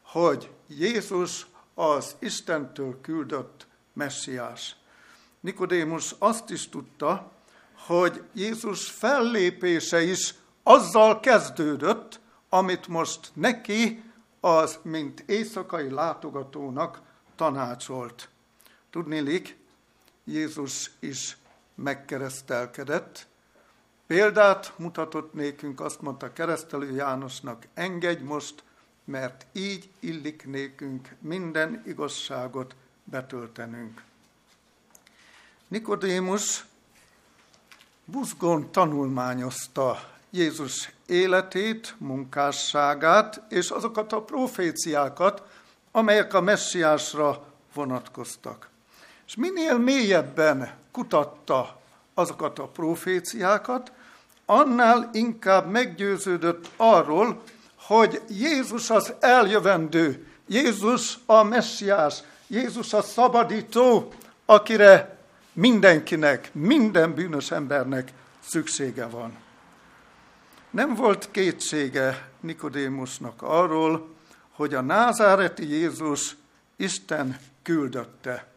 hogy 0.01 0.51
Jézus 0.67 1.47
az 1.75 2.15
Istentől 2.19 3.01
küldött 3.01 3.67
messiás. 3.93 4.75
Nikodémus 5.39 6.15
azt 6.19 6.49
is 6.49 6.69
tudta, 6.69 7.31
hogy 7.75 8.23
Jézus 8.33 8.89
fellépése 8.89 10.01
is 10.01 10.33
azzal 10.63 11.19
kezdődött, 11.19 12.19
amit 12.49 12.87
most 12.87 13.31
neki, 13.33 14.03
az, 14.39 14.79
mint 14.81 15.23
éjszakai 15.25 15.89
látogatónak 15.89 17.01
tanácsolt. 17.35 18.29
Tudnélik, 18.89 19.57
Jézus 20.23 20.91
is 20.99 21.37
megkeresztelkedett, 21.75 23.27
példát 24.07 24.73
mutatott 24.77 25.33
nékünk, 25.33 25.79
azt 25.79 26.01
mondta 26.01 26.33
keresztelő 26.33 26.91
Jánosnak, 26.91 27.67
engedj 27.73 28.23
most, 28.23 28.63
mert 29.05 29.45
így 29.51 29.89
illik 29.99 30.45
nékünk 30.45 31.15
minden 31.19 31.83
igazságot 31.85 32.75
betöltenünk. 33.03 34.03
Nikodémus 35.67 36.65
buzgón 38.05 38.71
tanulmányozta 38.71 40.13
Jézus 40.29 40.91
életét, 41.05 41.95
munkásságát 41.97 43.41
és 43.49 43.69
azokat 43.69 44.13
a 44.13 44.21
proféciákat, 44.21 45.43
amelyek 45.91 46.33
a 46.33 46.41
messiásra 46.41 47.47
vonatkoztak. 47.73 48.69
És 49.27 49.35
minél 49.35 49.77
mélyebben 49.77 50.73
kutatta 50.91 51.81
azokat 52.13 52.59
a 52.59 52.67
proféciákat, 52.67 53.91
annál 54.45 55.09
inkább 55.13 55.69
meggyőződött 55.69 56.69
arról, 56.75 57.41
hogy 57.87 58.21
Jézus 58.29 58.89
az 58.89 59.13
eljövendő, 59.19 60.27
Jézus 60.47 61.19
a 61.25 61.43
messiás, 61.43 62.23
Jézus 62.47 62.93
a 62.93 63.01
szabadító, 63.01 64.13
akire 64.45 65.17
mindenkinek, 65.53 66.49
minden 66.53 67.13
bűnös 67.13 67.51
embernek 67.51 68.11
szüksége 68.47 69.05
van. 69.05 69.37
Nem 70.69 70.95
volt 70.95 71.31
kétsége 71.31 72.29
Nikodémusnak 72.39 73.41
arról, 73.41 74.15
hogy 74.51 74.73
a 74.73 74.81
názáreti 74.81 75.69
Jézus 75.69 76.35
Isten 76.75 77.39
küldötte. 77.63 78.47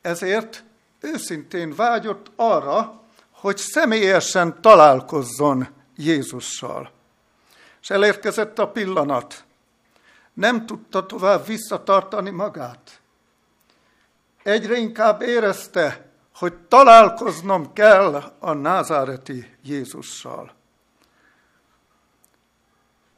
Ezért 0.00 0.64
őszintén 1.00 1.74
vágyott 1.74 2.30
arra, 2.36 3.00
hogy 3.30 3.56
személyesen 3.56 4.60
találkozzon 4.60 5.68
Jézussal. 5.96 6.90
És 7.82 7.90
elérkezett 7.90 8.58
a 8.58 8.68
pillanat. 8.68 9.44
Nem 10.32 10.66
tudta 10.66 11.06
tovább 11.06 11.46
visszatartani 11.46 12.30
magát. 12.30 13.00
Egyre 14.42 14.76
inkább 14.76 15.22
érezte, 15.22 16.10
hogy 16.34 16.54
találkoznom 16.54 17.72
kell 17.72 18.14
a 18.38 18.52
názáreti 18.52 19.56
Jézussal. 19.62 20.52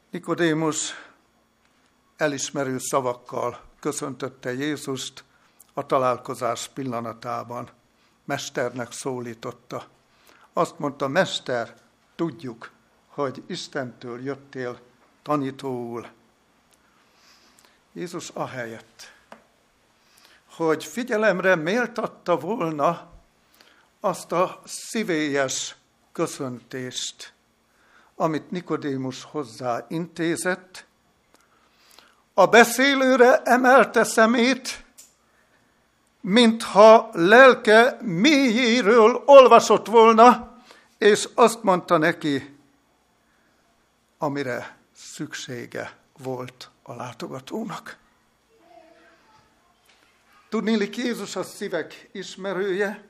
Nikodémus 0.09 0.93
elismerő 2.17 2.77
szavakkal 2.77 3.61
köszöntötte 3.79 4.53
Jézust 4.53 5.23
a 5.73 5.85
találkozás 5.85 6.67
pillanatában. 6.67 7.69
Mesternek 8.25 8.91
szólította. 8.91 9.85
Azt 10.53 10.79
mondta, 10.79 11.07
Mester, 11.07 11.75
tudjuk, 12.15 12.71
hogy 13.15 13.43
Istentől 13.47 14.23
jöttél 14.23 14.79
tanítóul. 15.23 16.07
Jézus 17.93 18.29
ahelyett, 18.29 19.13
hogy 20.55 20.83
figyelemre 20.83 21.55
méltatta 21.55 22.37
volna 22.37 23.11
azt 23.99 24.31
a 24.31 24.61
szívélyes 24.65 25.75
köszöntést, 26.11 27.33
amit 28.15 28.51
Nikodémus 28.51 29.23
hozzá 29.23 29.85
intézett, 29.87 30.85
a 32.33 32.45
beszélőre 32.45 33.41
emelte 33.41 34.03
szemét, 34.03 34.83
mintha 36.21 37.09
lelke 37.13 37.97
mélyéről 38.01 39.23
olvasott 39.25 39.85
volna, 39.85 40.57
és 40.97 41.29
azt 41.35 41.63
mondta 41.63 41.97
neki, 41.97 42.54
amire 44.25 44.77
szüksége 44.95 45.97
volt 46.17 46.69
a 46.83 46.93
látogatónak. 46.93 47.97
Tudnélik, 50.49 50.97
Jézus 50.97 51.35
a 51.35 51.43
szívek 51.43 52.09
ismerője, 52.11 53.03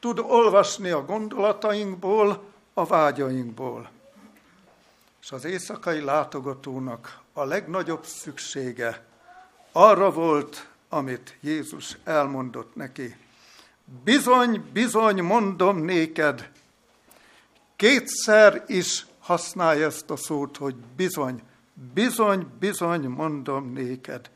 tud 0.00 0.18
olvasni 0.18 0.90
a 0.90 1.04
gondolatainkból, 1.04 2.44
a 2.74 2.84
vágyainkból. 2.84 3.90
És 5.22 5.32
az 5.32 5.44
éjszakai 5.44 6.00
látogatónak 6.00 7.20
a 7.32 7.44
legnagyobb 7.44 8.04
szüksége 8.04 9.04
arra 9.72 10.10
volt, 10.10 10.68
amit 10.88 11.36
Jézus 11.40 11.96
elmondott 12.04 12.74
neki. 12.74 13.16
Bizony, 14.04 14.64
bizony, 14.72 15.22
mondom 15.22 15.78
néked, 15.78 16.50
kétszer 17.76 18.64
is 18.66 19.06
használja 19.22 19.86
ezt 19.86 20.10
a 20.10 20.16
szót, 20.16 20.56
hogy 20.56 20.74
bizony, 20.96 21.42
bizony, 21.94 22.46
bizony, 22.58 23.06
mondom 23.06 23.72
néked. 23.72 24.30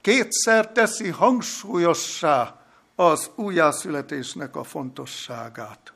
Kétszer 0.00 0.72
teszi 0.72 1.08
hangsúlyossá 1.08 2.64
az 2.94 3.30
újjászületésnek 3.34 4.56
a 4.56 4.64
fontosságát. 4.64 5.92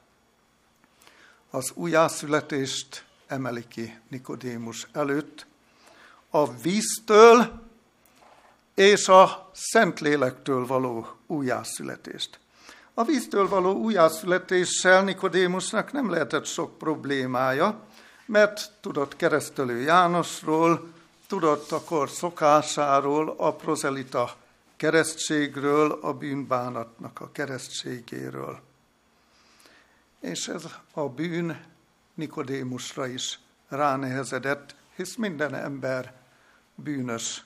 Az 1.51 1.73
újjászületést 1.75 3.05
emeli 3.27 3.69
ki 3.69 3.99
Nikodémus 4.09 4.87
előtt, 4.93 5.47
a 6.31 6.53
víztől 6.53 7.63
és 8.75 9.09
a 9.09 9.51
Szentlélektől 9.53 10.67
való 10.67 11.07
újjászületést. 11.27 12.39
A 12.95 13.05
víztől 13.05 13.49
való 13.49 13.73
újjászületéssel 13.73 15.03
Nikodémusnak 15.03 15.93
nem 15.93 16.11
lehetett 16.11 16.45
sok 16.45 16.79
problémája, 16.79 17.87
mert 18.27 18.71
tudott 18.81 19.17
keresztelő 19.17 19.81
Jánosról, 19.81 20.93
tudott 21.27 21.73
a 21.73 21.81
kor 21.81 22.11
szokásáról, 22.11 23.35
a 23.39 23.55
prozelita 23.55 24.37
keresztségről, 24.77 25.99
a 26.03 26.13
bűnbánatnak 26.13 27.21
a 27.21 27.31
keresztségéről. 27.33 28.61
És 30.21 30.49
ez 30.49 30.65
a 30.93 31.09
bűn 31.09 31.65
Nikodémusra 32.15 33.07
is 33.07 33.39
ránehezedett, 33.69 34.75
hisz 34.97 35.15
minden 35.15 35.55
ember 35.55 36.15
bűnös, 36.75 37.45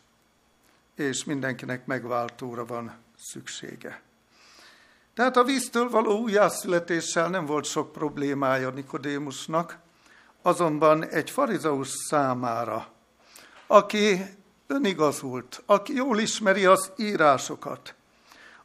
és 0.95 1.25
mindenkinek 1.25 1.87
megváltóra 1.87 2.65
van 2.65 2.97
szüksége. 3.19 4.03
Tehát 5.15 5.37
a 5.37 5.45
víztől 5.45 5.91
való 5.91 6.21
újjászületéssel 6.21 7.29
nem 7.29 7.47
volt 7.47 7.65
sok 7.65 7.93
problémája 7.93 8.71
Nikodémusnak, 8.71 9.79
azonban 10.43 11.09
egy 11.09 11.31
farizeus 11.31 11.89
számára, 11.89 12.87
aki 13.67 14.21
önigazult, 14.67 15.63
aki 15.67 15.95
jól 15.95 16.19
ismeri 16.19 16.65
az 16.65 16.93
írásokat, 16.97 17.95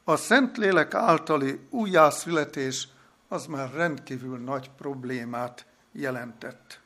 a 0.03 0.15
Szentlélek 0.15 0.93
általi 0.93 1.59
újjászületés 1.69 2.87
az 3.27 3.45
már 3.45 3.73
rendkívül 3.73 4.37
nagy 4.37 4.69
problémát 4.77 5.65
jelentett 5.91 6.81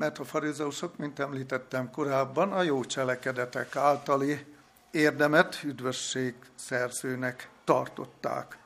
mert 0.00 0.18
a 0.18 0.24
farizeusok, 0.24 0.96
mint 0.96 1.18
említettem 1.18 1.90
korábban, 1.90 2.52
a 2.52 2.62
jó 2.62 2.84
cselekedetek 2.84 3.76
általi 3.76 4.46
érdemet 4.90 5.60
üdvösség 5.64 6.34
szerzőnek 6.54 7.48
tartották. 7.64 8.58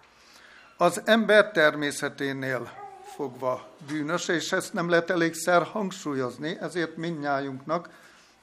Az 0.76 1.02
ember 1.04 1.50
természeténél 1.50 2.70
fogva 3.14 3.68
bűnös, 3.86 4.28
és 4.28 4.52
ezt 4.52 4.72
nem 4.72 4.88
lehet 4.88 5.10
elégszer 5.10 5.62
hangsúlyozni, 5.62 6.56
ezért 6.60 6.96
mindnyájunknak 6.96 7.88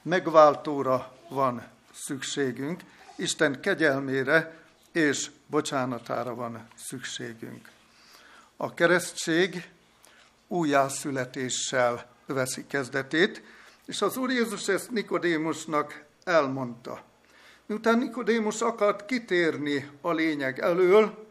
megváltóra 0.02 1.16
van 1.28 1.62
szükségünk, 1.92 2.80
Isten 3.16 3.60
kegyelmére 3.60 4.56
és 4.92 5.30
bocsánatára 5.46 6.34
van 6.34 6.68
szükségünk. 6.76 7.70
A 8.56 8.74
keresztség 8.74 9.70
újjászületéssel 10.48 12.06
veszi 12.26 12.66
kezdetét, 12.66 13.42
és 13.84 14.02
az 14.02 14.16
Úr 14.16 14.30
Jézus 14.30 14.68
ezt 14.68 14.90
Nikodémusnak 14.90 16.04
elmondta. 16.24 17.02
Miután 17.66 17.98
Nikodémus 17.98 18.60
akart 18.60 19.06
kitérni 19.06 19.90
a 20.00 20.12
lényeg 20.12 20.58
elől, 20.58 21.28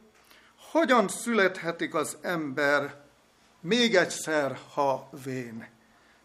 hogyan 0.72 1.08
születhetik 1.08 1.94
az 1.94 2.18
ember 2.22 3.02
még 3.62 3.96
egyszer, 3.96 4.60
ha 4.74 5.10
vén. 5.24 5.68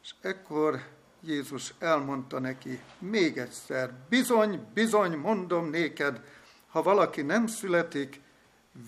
És 0.03 0.15
ekkor 0.21 0.83
Jézus 1.21 1.75
elmondta 1.79 2.39
neki 2.39 2.81
még 2.99 3.39
egyszer, 3.39 3.93
bizony, 4.09 4.67
bizony, 4.75 5.17
mondom 5.17 5.71
néked, 5.71 6.21
ha 6.69 6.83
valaki 6.83 7.23
nem 7.23 7.47
születik 7.47 8.21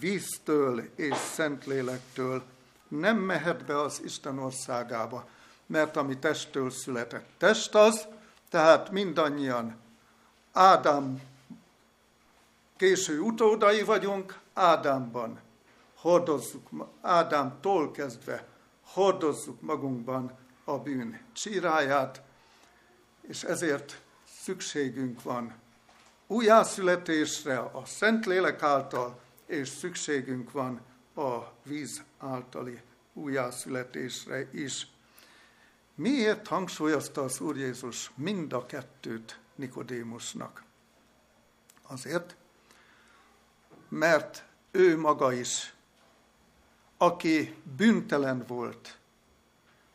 víztől 0.00 0.80
és 0.94 1.16
szentlélektől, 1.16 2.42
nem 2.88 3.16
mehet 3.16 3.64
be 3.64 3.80
az 3.80 4.00
Isten 4.04 4.38
országába 4.38 5.28
mert 5.68 5.96
ami 5.96 6.18
testtől 6.18 6.70
született. 6.70 7.28
Test 7.38 7.74
az, 7.74 8.06
tehát 8.50 8.90
mindannyian 8.90 9.76
Ádám 10.52 11.20
késő 12.76 13.20
utódai 13.20 13.82
vagyunk, 13.82 14.38
Ádámban 14.54 15.40
hordozzuk, 16.00 16.68
Ádámtól 17.00 17.90
kezdve 17.90 18.48
hordozzuk 18.92 19.60
magunkban 19.60 20.38
a 20.64 20.78
bűn 20.78 21.20
csíráját, 21.32 22.22
és 23.20 23.42
ezért 23.42 24.02
szükségünk 24.24 25.22
van 25.22 25.54
újjászületésre 26.26 27.58
a 27.58 27.84
Szentlélek 27.84 28.62
által, 28.62 29.20
és 29.46 29.68
szükségünk 29.68 30.52
van 30.52 30.80
a 31.14 31.38
víz 31.62 32.02
általi 32.18 32.80
újjászületésre 33.12 34.48
is. 34.52 34.86
Miért 35.94 36.46
hangsúlyozta 36.46 37.22
az 37.22 37.40
Úr 37.40 37.56
Jézus 37.56 38.10
mind 38.14 38.52
a 38.52 38.66
kettőt 38.66 39.38
Nikodémusnak? 39.54 40.62
Azért, 41.82 42.36
mert 43.88 44.44
ő 44.70 44.98
maga 44.98 45.32
is, 45.32 45.72
aki 46.98 47.54
bűntelen 47.76 48.44
volt, 48.46 48.96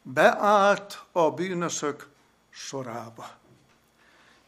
beállt 0.01 1.03
a 1.11 1.31
bűnösök 1.31 2.07
sorába. 2.49 3.25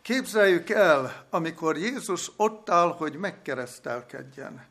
Képzeljük 0.02 0.70
el, 0.70 1.26
amikor 1.30 1.78
Jézus 1.78 2.32
ott 2.36 2.70
áll, 2.70 2.96
hogy 2.98 3.16
megkeresztelkedjen. 3.16 4.66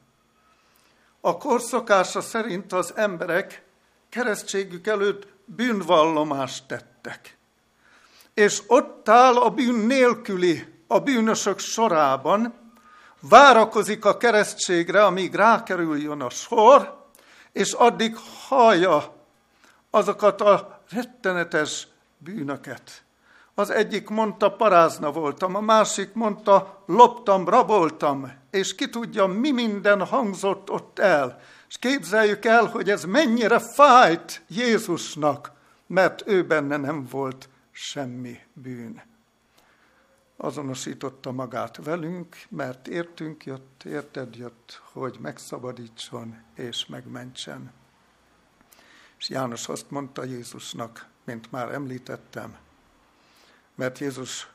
A 1.21 1.37
korszokása 1.37 2.21
szerint 2.21 2.73
az 2.73 2.93
emberek 2.97 3.65
keresztségük 4.09 4.87
előtt 4.87 5.27
bűnvallomást 5.45 6.67
tettek. 6.67 7.37
És 8.35 8.63
ott 8.67 9.09
áll 9.09 9.37
a 9.37 9.51
bűn 9.51 9.75
nélküli, 9.75 10.75
a 10.87 10.99
bűnösök 10.99 11.59
sorában, 11.59 12.55
várakozik 13.21 14.05
a 14.05 14.17
keresztségre, 14.17 15.05
amíg 15.05 15.35
rákerüljön 15.35 16.21
a 16.21 16.31
sor, 16.31 17.04
és 17.55 17.73
addig 17.73 18.17
hallja 18.49 19.15
azokat 19.91 20.41
a 20.41 20.81
rettenetes 20.91 21.87
bűnöket. 22.19 23.03
Az 23.55 23.71
egyik 23.71 24.09
mondta, 24.09 24.53
parázna 24.53 25.13
voltam, 25.13 25.55
a 25.55 25.61
másik 25.61 26.13
mondta, 26.13 26.83
loptam, 26.87 27.49
raboltam, 27.49 28.33
és 28.51 28.75
ki 28.75 28.89
tudja, 28.89 29.27
mi 29.27 29.51
minden 29.51 30.07
hangzott 30.07 30.71
ott 30.71 30.99
el. 30.99 31.41
És 31.69 31.79
képzeljük 31.79 32.45
el, 32.45 32.65
hogy 32.65 32.91
ez 32.91 33.05
mennyire 33.05 33.59
fájt 33.59 34.43
Jézusnak, 34.49 35.53
mert 35.87 36.23
ő 36.27 36.47
benne 36.47 36.77
nem 36.77 37.07
volt 37.11 37.49
semmi 37.71 38.39
bűn. 38.53 39.03
Azonosította 40.37 41.33
magát 41.33 41.77
velünk, 41.77 42.37
mert 42.49 42.89
értünk 42.89 43.45
jött, 43.45 43.83
érted 43.85 44.35
jött, 44.37 44.81
hogy 44.93 45.19
megszabadítson 45.21 46.43
és 46.55 46.87
megmentsen. 46.87 47.73
És 49.19 49.29
János 49.29 49.69
azt 49.69 49.91
mondta 49.91 50.25
Jézusnak, 50.25 51.09
mint 51.25 51.51
már 51.51 51.73
említettem, 51.73 52.57
mert 53.75 53.99
Jézus 53.99 54.49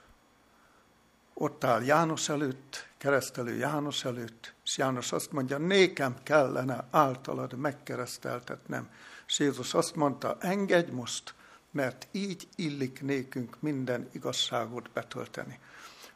ott 1.34 1.64
áll 1.64 1.84
János 1.84 2.30
előtt, 2.30 2.88
keresztelő 2.98 3.56
János 3.56 4.06
előtt, 4.06 4.54
és 4.64 4.78
János 4.78 5.12
azt 5.12 5.32
mondja, 5.32 5.58
nékem 5.58 6.16
kellene 6.24 6.88
általad 6.92 7.54
megkereszteltetnem. 7.54 8.90
És 9.28 9.40
Jézus 9.40 9.74
azt 9.74 9.96
mondta, 9.96 10.38
engedj 10.40 10.92
most, 10.92 11.34
mert 11.72 12.08
így 12.12 12.48
illik 12.56 13.02
nékünk 13.02 13.62
minden 13.62 14.10
igazságot 14.12 14.90
betölteni. 14.92 15.60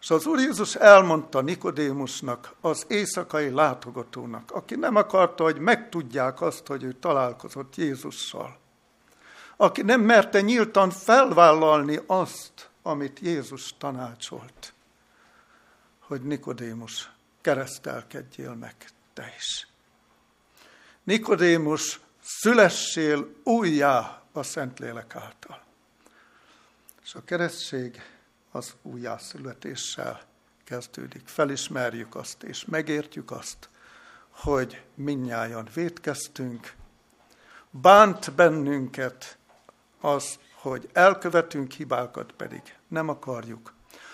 És 0.04 0.10
az 0.10 0.26
Úr 0.26 0.40
Jézus 0.40 0.76
elmondta 0.76 1.42
Nikodémusnak, 1.42 2.56
az 2.62 2.86
éjszakai 2.88 3.50
látogatónak, 3.50 4.52
aki 4.52 4.76
nem 4.76 4.96
akarta, 4.96 5.44
hogy 5.44 5.60
megtudják 5.60 6.42
azt, 6.42 6.68
hogy 6.68 6.84
ő 6.84 6.94
találkozott 6.94 7.76
Jézussal. 7.76 8.58
Aki 9.58 9.82
nem 9.82 10.02
merte 10.02 10.42
nyíltan 10.42 10.90
felvállalni 10.90 12.00
azt, 12.06 12.70
amit 12.82 13.20
Jézus 13.20 13.74
tanácsolt, 13.78 14.74
hogy 16.00 16.22
Nikodémus, 16.22 17.12
keresztelkedjél 17.42 18.54
meg 18.54 18.76
te 19.14 19.34
is. 19.38 19.68
Nikodémus, 21.04 22.00
szülessél 22.24 23.36
újjá 23.44 24.22
a 24.32 24.44
Szentlélek 24.44 25.16
által. 25.16 25.64
És 27.04 27.16
a 27.16 27.24
keresztség 27.24 28.02
az 28.56 28.74
újjászületéssel 28.82 30.22
kezdődik. 30.64 31.22
Felismerjük 31.28 32.16
azt, 32.16 32.44
és 32.44 32.66
megértjük 32.66 33.32
azt, 33.32 33.70
hogy 34.30 34.84
minnyáján 34.96 35.68
vétkeztünk, 35.74 36.74
bánt 37.70 38.34
bennünket 38.36 39.38
az, 40.02 40.40
hogy 40.54 40.90
elkövetünk 40.94 41.72
hibákat 41.72 42.32
pedig 42.32 42.62
nem 42.88 43.10
akarjuk. 43.10 43.74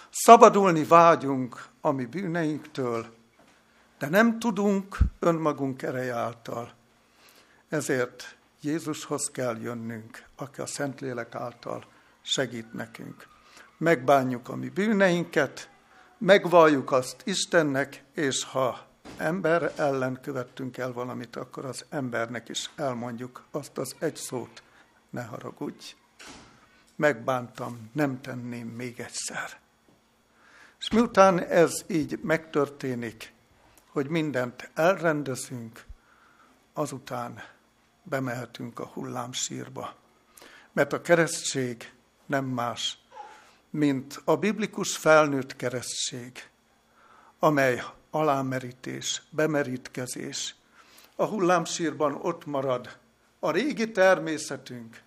Szabadulni 0.10 0.84
vágyunk 0.84 1.66
a 1.82 1.92
mi 1.92 2.06
bűneinktől, 2.06 3.16
de 3.98 4.08
nem 4.08 4.40
tudunk 4.40 4.98
önmagunk 5.20 5.82
ereje 5.82 6.14
által. 6.14 6.74
Ezért 7.70 8.38
Jézushoz 8.62 9.30
kell 9.32 9.58
jönnünk, 9.58 10.24
aki 10.36 10.62
a 10.62 10.66
Szentlélek 10.66 11.36
által 11.36 11.86
segít 12.22 12.74
nekünk. 12.74 13.28
Megbánjuk 13.80 14.50
a 14.50 14.56
mi 14.56 14.70
bűneinket, 14.70 15.70
megvalljuk 16.18 16.92
azt 16.92 17.22
Istennek, 17.24 18.04
és 18.14 18.44
ha 18.44 18.88
ember 19.18 19.74
ellen 19.76 20.20
követtünk 20.22 20.78
el 20.78 20.92
valamit, 20.92 21.36
akkor 21.36 21.66
az 21.66 21.86
embernek 21.90 22.50
is 22.50 22.70
elmondjuk 22.76 23.46
azt 23.52 23.78
az 23.78 23.96
egy 24.00 24.16
szót, 24.16 24.64
ne 25.10 25.24
haragudj 25.24 25.96
megbántam, 27.00 27.90
nem 27.94 28.22
tenném 28.22 28.68
még 28.68 29.00
egyszer. 29.00 29.60
És 30.80 30.90
miután 30.90 31.40
ez 31.40 31.72
így 31.88 32.20
megtörténik, 32.22 33.34
hogy 33.88 34.08
mindent 34.08 34.70
elrendezünk, 34.74 35.86
azután 36.74 37.44
bemehetünk 38.04 38.80
a 38.80 38.86
hullámsírba. 38.86 39.96
Mert 40.72 40.94
a 40.94 41.02
keresztség 41.02 41.92
nem 42.26 42.46
más, 42.46 42.98
mint 43.70 44.22
a 44.26 44.36
biblikus 44.36 44.98
felnőtt 44.98 45.56
keresztség, 45.56 46.50
amely 47.40 47.84
alámerítés, 48.10 49.22
bemerítkezés. 49.30 50.56
A 51.16 51.26
hullámsírban 51.26 52.20
ott 52.22 52.46
marad 52.46 52.98
a 53.40 53.52
régi 53.52 53.92
természetünk, 53.92 55.02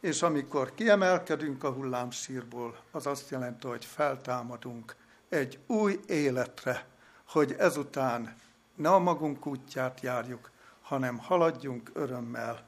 és 0.00 0.22
amikor 0.22 0.74
kiemelkedünk 0.74 1.64
a 1.64 1.70
hullámsírból, 1.70 2.78
az 2.90 3.06
azt 3.06 3.30
jelenti, 3.30 3.66
hogy 3.66 3.84
feltámadunk 3.84 4.96
egy 5.28 5.58
új 5.66 6.00
életre, 6.06 6.86
hogy 7.28 7.54
ezután 7.58 8.36
ne 8.74 8.90
a 8.90 8.98
magunk 8.98 9.46
útját 9.46 10.00
járjuk, 10.00 10.50
hanem 10.82 11.18
haladjunk 11.18 11.90
örömmel 11.94 12.66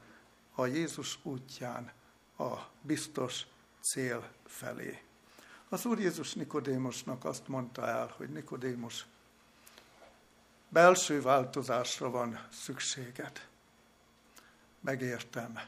a 0.55 0.65
Jézus 0.65 1.19
útján 1.23 1.91
a 2.37 2.53
biztos 2.81 3.45
cél 3.81 4.27
felé. 4.45 5.08
Az 5.69 5.85
Úr 5.85 5.99
Jézus 5.99 6.33
Nikodémosnak 6.33 7.25
azt 7.25 7.47
mondta 7.47 7.87
el, 7.87 8.13
hogy 8.17 8.29
Nikodémos, 8.29 9.05
belső 10.69 11.21
változásra 11.21 12.09
van 12.09 12.47
szükséged. 12.51 13.47
Megértem, 14.81 15.59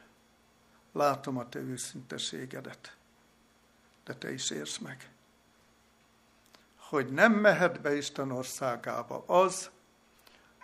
Látom 0.92 1.38
a 1.38 1.50
te 1.50 1.60
őszinteségedet, 1.60 2.96
de 4.04 4.16
te 4.16 4.32
is 4.32 4.50
érsz 4.50 4.78
meg. 4.78 5.12
Hogy 6.76 7.12
nem 7.12 7.34
mehet 7.34 7.82
be 7.82 7.96
Isten 7.96 8.32
országába 8.32 9.24
az, 9.28 9.70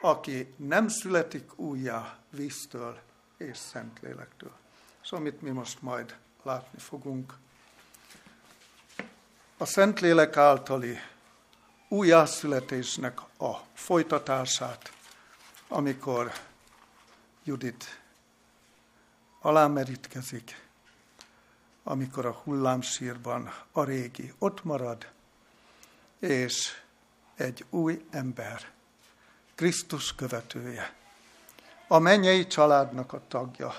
aki 0.01 0.53
nem 0.55 0.87
születik 0.87 1.59
újjá 1.59 2.17
víztől 2.29 2.99
és 3.37 3.57
Szentlélektől. 3.57 4.57
És 5.03 5.11
amit 5.11 5.41
mi 5.41 5.49
most 5.49 5.81
majd 5.81 6.17
látni 6.43 6.79
fogunk, 6.79 7.33
a 9.59 9.65
Szentlélek 9.65 10.37
általi 10.37 10.99
újjászületésnek 11.87 13.21
a 13.39 13.61
folytatását, 13.73 14.91
amikor 15.67 16.31
Judit 17.43 18.01
alámerítkezik, 19.41 20.65
amikor 21.83 22.25
a 22.25 22.31
hullámsírban 22.43 23.53
a 23.71 23.83
régi 23.83 24.33
ott 24.37 24.63
marad, 24.63 25.07
és 26.19 26.81
egy 27.35 27.65
új 27.69 28.05
ember, 28.09 28.71
Krisztus 29.55 30.15
követője, 30.15 30.93
a 31.87 31.99
mennyei 31.99 32.47
családnak 32.47 33.13
a 33.13 33.21
tagja 33.27 33.75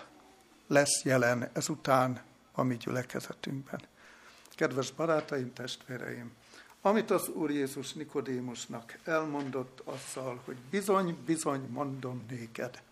lesz 0.66 1.02
jelen 1.04 1.50
ezután 1.52 2.22
a 2.52 2.62
mi 2.62 2.76
gyülekezetünkben. 2.76 3.87
Kedves 4.58 4.90
barátaim, 4.90 5.52
testvéreim, 5.52 6.32
amit 6.82 7.10
az 7.10 7.28
Úr 7.28 7.50
Jézus 7.50 7.92
Nikodémusnak 7.92 8.98
elmondott 9.04 9.82
azzal, 9.84 10.40
hogy 10.44 10.56
bizony, 10.70 11.16
bizony 11.26 11.68
mondom 11.70 12.24
néked, 12.28 12.82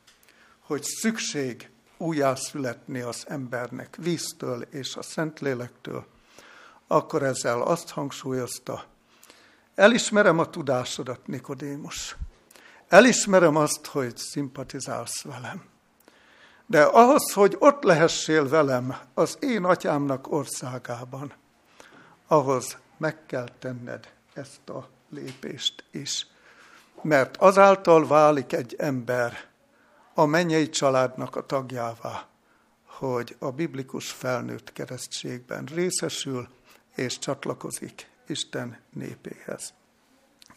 hogy 0.60 0.82
szükség 0.82 1.70
újjászületni 1.96 3.00
az 3.00 3.24
embernek 3.28 3.96
víztől 3.96 4.62
és 4.62 4.96
a 4.96 5.02
Szentlélektől, 5.02 6.06
akkor 6.86 7.22
ezzel 7.22 7.62
azt 7.62 7.90
hangsúlyozta, 7.90 8.84
elismerem 9.74 10.38
a 10.38 10.50
tudásodat, 10.50 11.26
Nikodémus. 11.26 12.16
Elismerem 12.88 13.56
azt, 13.56 13.86
hogy 13.86 14.16
szimpatizálsz 14.16 15.22
velem. 15.22 15.64
De 16.66 16.82
ahhoz, 16.82 17.32
hogy 17.32 17.56
ott 17.58 17.82
lehessél 17.82 18.48
velem 18.48 18.96
az 19.14 19.36
én 19.40 19.64
atyámnak 19.64 20.32
országában, 20.32 21.32
ahhoz 22.26 22.78
meg 22.96 23.26
kell 23.26 23.48
tenned 23.58 24.12
ezt 24.34 24.68
a 24.68 24.88
lépést 25.08 25.84
is. 25.90 26.26
Mert 27.02 27.36
azáltal 27.36 28.06
válik 28.06 28.52
egy 28.52 28.74
ember 28.78 29.48
a 30.14 30.24
mennyei 30.24 30.68
családnak 30.68 31.36
a 31.36 31.46
tagjává, 31.46 32.26
hogy 32.84 33.36
a 33.38 33.50
biblikus 33.50 34.10
felnőtt 34.10 34.72
keresztségben 34.72 35.64
részesül 35.64 36.48
és 36.94 37.18
csatlakozik 37.18 38.10
Isten 38.26 38.78
népéhez. 38.92 39.72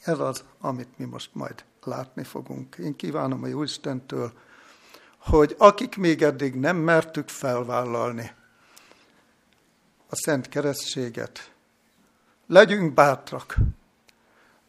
Ez 0.01 0.19
az, 0.19 0.43
amit 0.59 0.97
mi 0.97 1.05
most 1.05 1.29
majd 1.33 1.63
látni 1.83 2.23
fogunk. 2.23 2.75
Én 2.75 2.95
kívánom 2.95 3.43
a 3.43 3.47
Jó 3.47 3.63
Istentől, 3.63 4.33
hogy 5.17 5.55
akik 5.57 5.97
még 5.97 6.21
eddig 6.21 6.55
nem 6.55 6.77
mertük 6.77 7.29
felvállalni 7.29 8.31
a 10.09 10.15
szent 10.15 10.49
keresztséget, 10.49 11.51
legyünk 12.49 12.93
bátrak, 12.93 13.55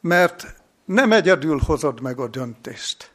mert 0.00 0.54
nem 0.84 1.12
egyedül 1.12 1.58
hozod 1.58 2.00
meg 2.00 2.18
a 2.18 2.28
döntést, 2.28 3.12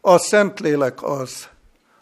a 0.00 0.18
Szentlélek 0.18 1.02
az, 1.02 1.48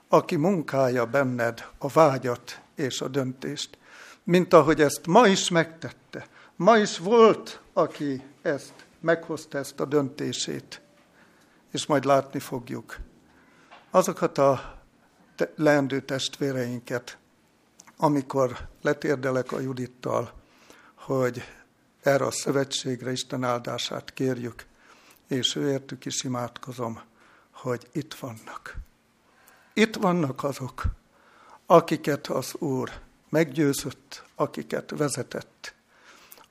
aki 0.09 0.37
munkálja 0.37 1.07
benned 1.07 1.67
a 1.79 1.89
vágyat 1.89 2.61
és 2.75 3.01
a 3.01 3.09
döntést. 3.09 3.79
mint 4.25 4.53
ahogy 4.53 4.81
ezt 4.81 5.07
ma 5.07 5.27
is 5.27 5.49
megtette. 5.49 6.27
Ma 6.57 6.77
is 6.77 6.99
volt, 6.99 7.61
aki 7.73 8.23
ezt 8.43 8.73
meghozta 9.01 9.59
ezt 9.59 9.81
a 9.81 9.85
döntését, 9.85 10.81
és 11.71 11.87
majd 11.87 12.05
látni 12.05 12.39
fogjuk. 12.39 12.97
Azokat 13.91 14.39
a 14.39 14.79
leendő 15.57 16.01
testvéreinket, 16.01 17.19
amikor 17.97 18.69
letérdelek 18.83 19.53
a 19.53 19.61
Judittal, 19.61 20.40
hogy 21.01 21.43
erre 22.03 22.25
a 22.25 22.31
szövetségre 22.31 23.11
Isten 23.13 23.45
áldását 23.45 24.13
kérjük, 24.13 24.65
és 25.27 25.57
őértük 25.57 26.05
is 26.05 26.23
imádkozom, 26.23 27.01
hogy 27.51 27.89
itt 27.93 28.15
vannak. 28.15 28.75
Itt 29.73 29.97
vannak 29.97 30.45
azok, 30.45 30.83
akiket 31.67 32.27
az 32.27 32.55
Úr 32.55 32.91
meggyőzött, 33.29 34.25
akiket 34.35 34.91
vezetett, 34.97 35.75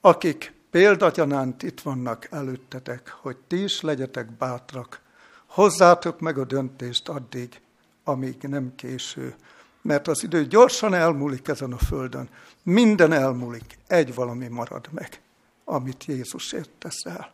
akik 0.02 0.54
példagyanánt 0.70 1.64
itt 1.64 1.82
vannak 1.82 2.28
előttetek, 2.32 3.10
hogy 3.10 3.38
ti 3.48 3.64
is 3.64 3.82
legyetek 3.82 4.32
bátrak, 4.32 5.02
hozzátok 5.46 6.20
meg 6.20 6.38
a 6.38 6.46
döntést 6.46 7.10
addig, 7.10 7.62
amíg 8.04 8.42
nem 8.42 8.76
késő, 8.76 9.36
mert 9.82 10.08
az 10.08 10.24
idő 10.24 10.46
gyorsan 10.46 10.94
elmúlik 10.94 11.48
ezen 11.48 11.74
a 11.74 11.78
földön. 11.78 12.30
Minden 12.63 13.12
elmúlik, 13.12 13.78
egy 13.88 14.13
valami 14.13 14.48
marad 14.48 14.88
meg, 14.92 15.22
amit 15.63 16.06
Jézusért 16.06 16.70
teszel. 16.78 17.32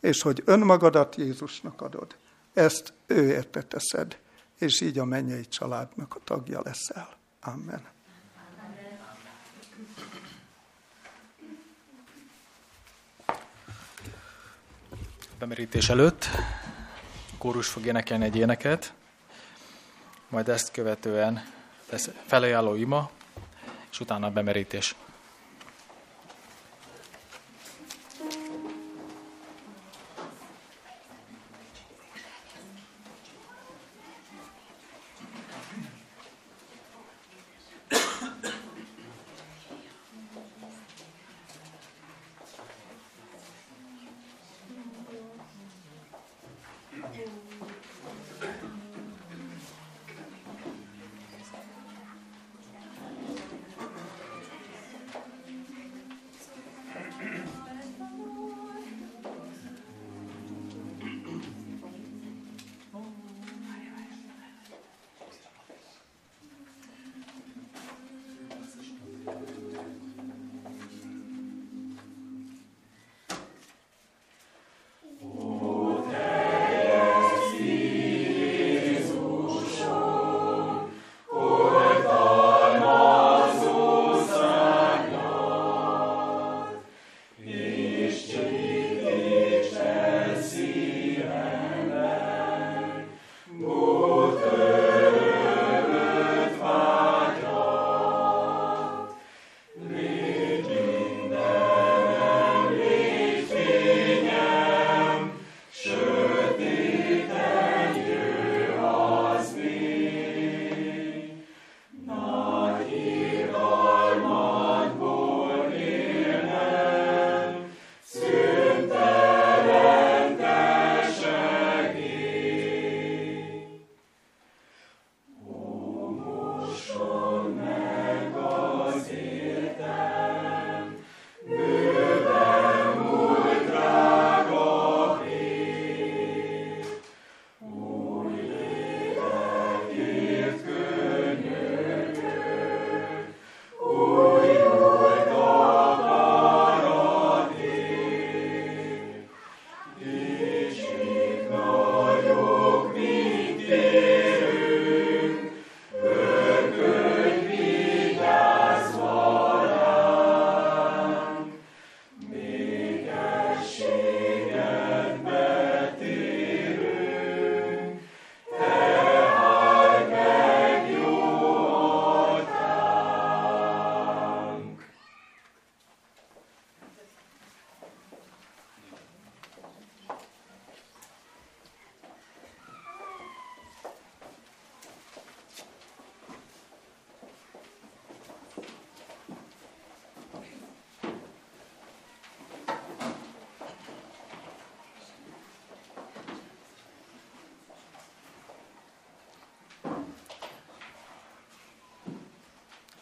És 0.00 0.22
hogy 0.22 0.42
önmagadat 0.44 1.16
Jézusnak 1.16 1.80
adod, 1.80 2.16
ezt 2.52 2.92
ő 3.06 3.28
érte 3.28 3.62
teszed, 3.62 4.18
és 4.58 4.80
így 4.80 4.98
a 4.98 5.04
mennyei 5.04 5.48
családnak 5.48 6.14
a 6.14 6.20
tagja 6.24 6.60
leszel. 6.64 7.16
Amen. 7.40 7.92
Bemerítés 15.38 15.88
előtt 15.88 16.26
kórus 17.38 17.68
fog 17.68 17.86
énekelni 17.86 18.24
egy 18.24 18.36
éneket, 18.36 18.94
majd 20.28 20.48
ezt 20.48 20.70
követően 20.70 21.53
felajánló 22.26 22.74
ima, 22.74 23.10
és 23.90 24.00
utána 24.00 24.30
bemerítés. 24.30 24.94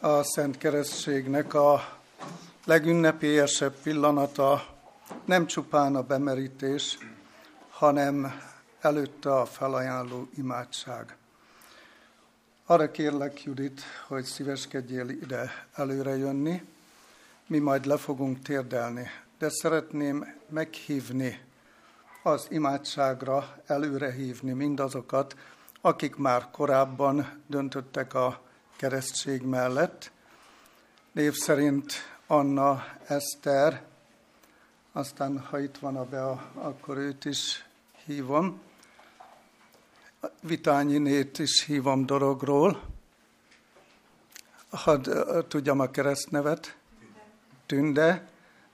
A 0.05 0.23
Szent 0.23 0.57
Keresztségnek 0.57 1.53
a 1.53 1.97
legünnepélyesebb 2.65 3.75
pillanata 3.83 4.65
nem 5.25 5.45
csupán 5.45 5.95
a 5.95 6.01
bemerítés, 6.01 6.97
hanem 7.69 8.41
előtte 8.81 9.35
a 9.35 9.45
felajánló 9.45 10.27
imádság. 10.37 11.17
Arra 12.65 12.91
kérlek, 12.91 13.43
Judit, 13.43 13.81
hogy 14.07 14.23
szíveskedjél 14.23 15.09
ide 15.09 15.51
előre 15.73 16.17
jönni, 16.17 16.63
mi 17.47 17.57
majd 17.57 17.85
le 17.85 17.97
fogunk 17.97 18.41
térdelni, 18.41 19.07
de 19.37 19.49
szeretném 19.49 20.35
meghívni 20.49 21.39
az 22.23 22.47
imádságra, 22.49 23.57
előre 23.65 24.11
hívni 24.11 24.51
mindazokat, 24.51 25.35
akik 25.81 26.15
már 26.15 26.51
korábban 26.51 27.41
döntöttek 27.47 28.13
a 28.13 28.51
keresztség 28.83 29.41
mellett. 29.41 30.11
Név 31.11 31.33
szerint 31.33 31.93
Anna 32.27 32.85
Eszter, 33.07 33.83
aztán 34.91 35.39
ha 35.39 35.59
itt 35.59 35.77
van 35.77 35.95
a 35.95 36.05
Bea, 36.05 36.51
akkor 36.53 36.97
őt 36.97 37.25
is 37.25 37.65
hívom. 38.05 38.61
Vitányi 40.41 40.97
nét 40.97 41.39
is 41.39 41.63
hívom 41.63 42.05
dologról. 42.05 42.81
hadd 44.69 45.09
tudjam 45.47 45.79
a 45.79 45.91
keresztnevet, 45.91 46.77
Tünde, 47.65 48.27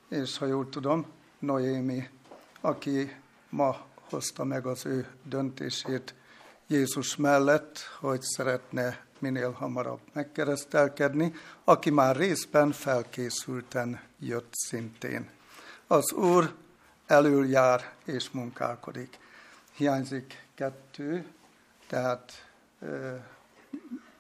és 0.07 0.38
ha 0.38 0.45
jól 0.45 0.70
tudom, 0.70 1.05
Noémi, 1.39 2.10
aki 2.62 3.16
ma 3.49 3.86
hozta 4.10 4.43
meg 4.43 4.66
az 4.66 4.86
ő 4.86 5.07
döntését 5.24 6.14
Jézus 6.68 7.16
mellett, 7.16 7.80
hogy 7.99 8.22
szeretne 8.22 9.07
minél 9.20 9.51
hamarabb 9.51 9.99
megkeresztelkedni, 10.13 11.34
aki 11.63 11.89
már 11.89 12.15
részben 12.15 12.72
felkészülten 12.72 14.01
jött 14.20 14.53
szintén. 14.53 15.30
Az 15.88 16.11
Úr 16.11 16.55
elől 17.07 17.49
jár 17.49 17.93
és 18.05 18.30
munkálkodik. 18.32 19.20
Hiányzik 19.76 20.45
kettő, 20.55 21.26
tehát 21.88 22.49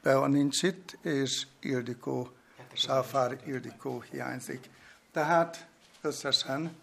Bea 0.01 0.27
nincs 0.27 0.63
itt, 0.63 0.97
és 1.01 1.47
Ildikó, 1.59 2.29
Sáfár 2.73 3.37
Ildikó 3.45 4.03
hiányzik. 4.11 4.69
Tehát 5.11 5.67
összesen 6.01 6.77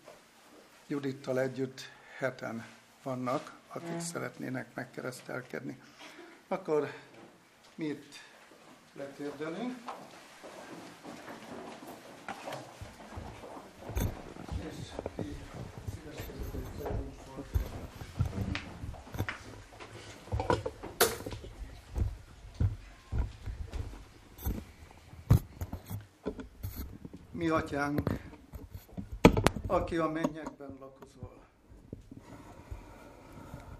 Judittal 0.87 1.41
együtt 1.41 1.81
heten 2.19 2.67
vannak, 3.03 3.53
akik 3.69 3.95
mm. 3.95 3.99
szeretnének 3.99 4.67
megkeresztelkedni. 4.75 5.81
Akkor 6.49 6.93
mi 7.77 7.85
itt 7.85 8.14
letérdelünk. 8.93 9.74
Mi 27.31 27.49
atyánk, 27.49 28.11
aki 29.66 29.97
a 29.97 30.09
mennyekben 30.09 30.77
lakozol, 30.81 31.33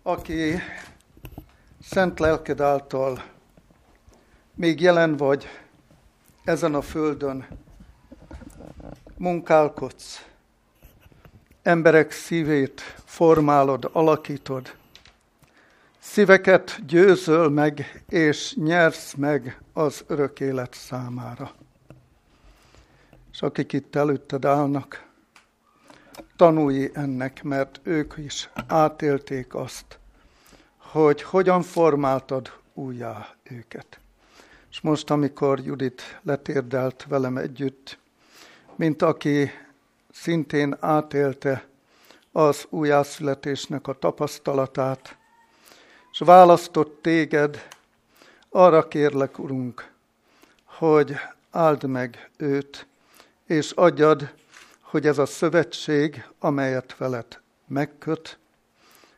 aki 0.03 0.59
szent 1.81 2.19
lelked 2.19 2.61
által 2.61 3.35
még 4.57 4.81
jelen 4.81 5.17
vagy 5.17 5.49
ezen 6.45 6.75
a 6.75 6.81
földön, 6.81 7.47
munkálkodsz, 9.17 10.27
emberek 11.63 12.11
szívét 12.11 12.81
formálod, 13.05 13.91
alakítod, 13.93 14.75
szíveket 15.99 16.87
győzöl 16.87 17.49
meg, 17.49 18.05
és 18.09 18.55
nyersz 18.55 19.15
meg 19.15 19.61
az 19.73 20.05
örök 20.07 20.41
élet 20.41 20.75
számára. 20.75 21.53
És 23.33 23.43
akik 23.43 23.73
itt 23.73 23.95
előtted 23.95 24.45
állnak, 24.45 25.07
tanulj 26.37 26.91
ennek, 26.93 27.43
mert 27.43 27.81
ők 27.83 28.15
is 28.17 28.51
átélték 28.67 29.55
azt, 29.55 29.99
hogy 30.77 31.23
hogyan 31.23 31.63
formáltad 31.63 32.53
újjá 32.75 33.27
őket. 33.43 34.01
És 34.71 34.81
most, 34.81 35.11
amikor 35.11 35.61
Judit 35.61 36.21
letérdelt 36.23 37.07
velem 37.09 37.37
együtt, 37.37 37.99
mint 38.77 39.03
aki 39.03 39.51
szintén 40.11 40.77
átélte 40.81 41.67
az 42.33 42.67
újjászületésnek 42.69 43.87
a 43.87 43.99
tapasztalatát, 43.99 45.17
és 46.13 46.19
választott 46.19 47.03
téged, 47.03 47.69
arra 48.49 48.89
kérlek, 48.89 49.39
Urunk, 49.39 49.93
hogy 50.65 51.15
áld 51.51 51.85
meg 51.85 52.31
őt, 52.37 52.87
és 53.47 53.71
adjad, 53.71 54.35
hogy 54.81 55.07
ez 55.07 55.19
a 55.19 55.27
szövetség, 55.27 56.25
amelyet 56.39 56.97
veled 56.97 57.41
megköt, 57.67 58.39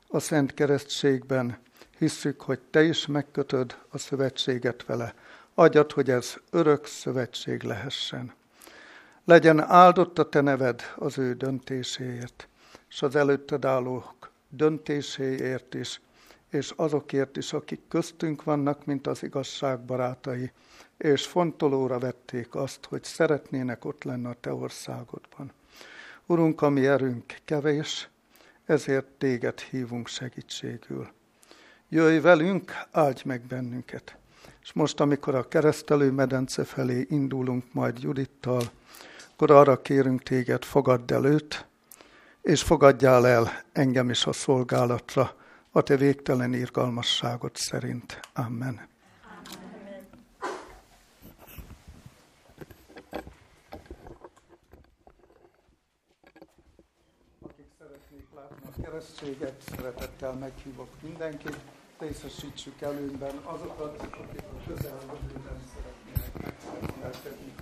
a 0.09 0.19
Szent 0.19 0.55
Keresztségben 0.55 1.59
hisszük, 1.99 2.41
hogy 2.41 2.61
te 2.71 2.83
is 2.83 3.07
megkötöd 3.07 3.79
a 3.89 3.99
szövetséget 3.99 4.85
vele. 4.85 5.15
Adjad, 5.55 5.93
hogy 5.93 6.11
ez 6.11 6.37
örök 6.51 6.87
szövetség 6.87 7.63
lehessen. 7.63 8.35
Legyen 9.25 9.61
áldott 9.61 10.19
a 10.19 10.29
te 10.29 10.41
neved 10.41 10.83
az 10.97 11.19
ő 11.19 11.35
döntéséért, 11.35 12.49
és 12.89 13.03
az 13.03 13.17
előtted 13.17 13.65
állók 13.65 14.31
döntéséért 14.49 15.75
is, 15.75 16.01
és 16.51 16.73
azokért 16.77 17.37
is, 17.37 17.53
akik 17.53 17.81
köztünk 17.89 18.45
vannak, 18.45 18.85
mint 18.85 19.07
az 19.07 19.23
igazság 19.23 19.81
barátai, 19.81 20.53
és 20.97 21.27
fontolóra 21.27 21.99
vették 21.99 22.55
azt, 22.55 22.85
hogy 22.85 23.05
szeretnének 23.05 23.85
ott 23.85 24.05
lenni 24.05 24.27
a 24.27 24.37
te 24.41 24.53
országodban. 24.53 25.53
Urunk, 26.27 26.63
a 26.63 26.69
mi 26.69 26.87
erőnk 26.87 27.35
kevés, 27.45 28.09
ezért 28.65 29.07
téged 29.07 29.61
hívunk 29.61 30.07
segítségül. 30.07 31.09
Jöjj 31.91 32.19
velünk, 32.19 32.73
áldj 32.91 33.23
meg 33.25 33.41
bennünket. 33.41 34.17
És 34.63 34.73
most, 34.73 35.01
amikor 35.01 35.35
a 35.35 35.49
keresztelő 35.49 36.11
medence 36.11 36.65
felé 36.65 37.07
indulunk 37.11 37.65
majd 37.73 38.03
Judittal, 38.03 38.63
akkor 39.33 39.51
arra 39.51 39.83
kérünk 39.83 40.23
téged, 40.23 40.65
fogadd 40.65 41.13
el 41.13 41.25
őt, 41.25 41.67
és 42.43 42.63
fogadjál 42.63 43.27
el 43.27 43.63
engem 43.73 44.11
is 44.11 44.27
a 44.27 44.33
szolgálatra, 44.33 45.35
a 45.71 45.83
te 45.83 45.97
végtelen 45.97 46.53
irgalmasságot 46.53 47.57
szerint. 47.57 48.21
Amen. 48.35 48.89
Keresztséget, 58.83 59.63
szeretettel 59.77 60.33
meghívok 60.33 60.89
mindenkit 61.03 61.57
részesítsük 61.99 62.81
előnyben 62.81 63.41
azokat, 63.45 64.01
akik 64.01 64.43
a 64.43 64.69
közelmúltban 64.69 65.61
megszeretni. 67.03 67.53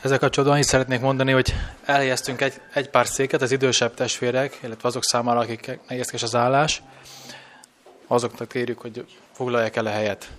Ezzel 0.00 0.18
kapcsolatban 0.18 0.58
is 0.58 0.66
szeretnék 0.66 1.00
mondani, 1.00 1.32
hogy 1.32 1.54
elhelyeztünk 1.84 2.40
egy, 2.40 2.60
egy 2.72 2.90
pár 2.90 3.06
széket 3.06 3.42
az 3.42 3.50
idősebb 3.50 3.94
testvérek, 3.94 4.58
illetve 4.62 4.88
azok 4.88 5.04
számára, 5.04 5.40
akik 5.40 5.78
nehézkes 5.88 6.22
az 6.22 6.34
állás. 6.34 6.82
Azoknak 8.06 8.48
kérjük, 8.48 8.78
hogy 8.78 9.06
foglalják 9.32 9.76
el 9.76 9.86
a 9.86 9.90
helyet. 9.90 10.30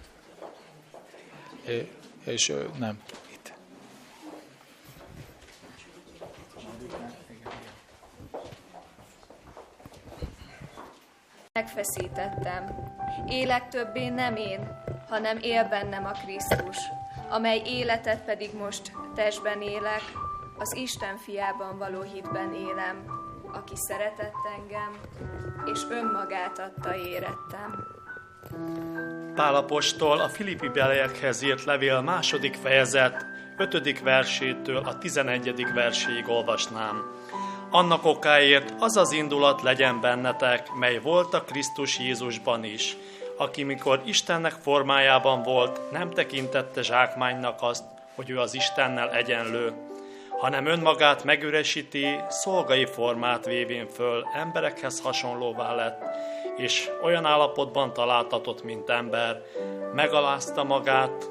É, 1.68 1.92
és 2.24 2.54
nem, 2.78 3.00
Megfeszítettem. 11.58 12.64
Élek 13.30 13.68
többé 13.68 14.08
nem 14.08 14.36
én, 14.36 14.82
hanem 15.10 15.38
él 15.42 15.68
bennem 15.70 16.06
a 16.06 16.12
Krisztus, 16.12 16.78
amely 17.30 17.62
életet 17.66 18.24
pedig 18.24 18.50
most 18.58 18.92
testben 19.16 19.62
élek, 19.62 20.02
az 20.58 20.76
Isten 20.76 21.18
fiában 21.18 21.78
való 21.78 22.02
hitben 22.02 22.54
élem, 22.54 23.06
aki 23.54 23.74
szeretett 23.76 24.36
engem, 24.58 24.92
és 25.66 25.80
önmagát 25.90 26.60
adta 26.60 26.96
érettem. 26.96 27.88
Pálapostól 29.36 30.20
a 30.20 30.30
Filippi 30.30 30.68
beliekhez 30.68 31.42
írt 31.42 31.64
levél 31.64 32.02
második 32.02 32.56
fejezet, 32.56 33.26
ötödik 33.58 34.04
versétől 34.04 34.78
a 34.78 34.98
tizenegyedik 34.98 35.74
verséig 35.74 36.30
olvasnám. 36.30 37.04
Annak 37.72 38.06
okáért 38.06 38.74
az 38.80 38.98
az 38.98 39.12
indulat 39.12 39.62
legyen 39.62 40.02
bennetek, 40.02 40.74
mely 40.74 41.00
volt 41.00 41.34
a 41.34 41.42
Krisztus 41.42 42.00
Jézusban 42.00 42.64
is, 42.64 42.98
aki 43.38 43.64
mikor 43.64 44.02
Istennek 44.06 44.52
formájában 44.52 45.44
volt, 45.44 45.92
nem 45.92 46.10
tekintette 46.10 46.82
zsákmánynak 46.82 47.58
azt, 47.62 47.84
hogy 48.16 48.30
ő 48.30 48.40
az 48.40 48.54
Istennel 48.54 49.12
egyenlő, 49.12 49.74
hanem 50.40 50.66
önmagát 50.66 51.24
megüresíti, 51.24 52.06
szolgai 52.30 52.86
formát 52.86 53.46
vévén 53.46 53.88
föl, 53.88 54.24
emberekhez 54.34 55.02
hasonlóvá 55.02 55.76
lett, 55.76 56.04
és 56.58 56.90
olyan 57.04 57.26
állapotban 57.26 57.94
találtatott, 57.94 58.64
mint 58.64 58.90
ember, 58.90 59.42
megalázta 59.94 60.64
magát, 60.64 61.30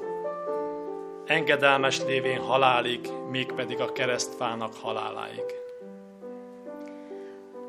engedelmes 1.25 1.99
lévén 1.99 2.41
halálig, 2.41 3.09
mégpedig 3.29 3.79
a 3.79 3.91
keresztfának 3.91 4.73
haláláig. 4.81 5.65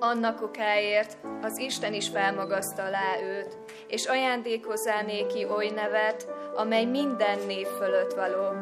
Annak 0.00 0.42
okáért 0.42 1.16
az 1.42 1.58
Isten 1.58 1.94
is 1.94 2.08
felmagaszta 2.08 2.82
alá 2.82 3.20
őt, 3.22 3.56
és 3.88 4.06
ajándékozzá 4.06 5.02
néki 5.02 5.46
oly 5.56 5.68
nevet, 5.74 6.26
amely 6.54 6.84
minden 6.84 7.38
név 7.46 7.66
fölött 7.66 8.12
való, 8.12 8.52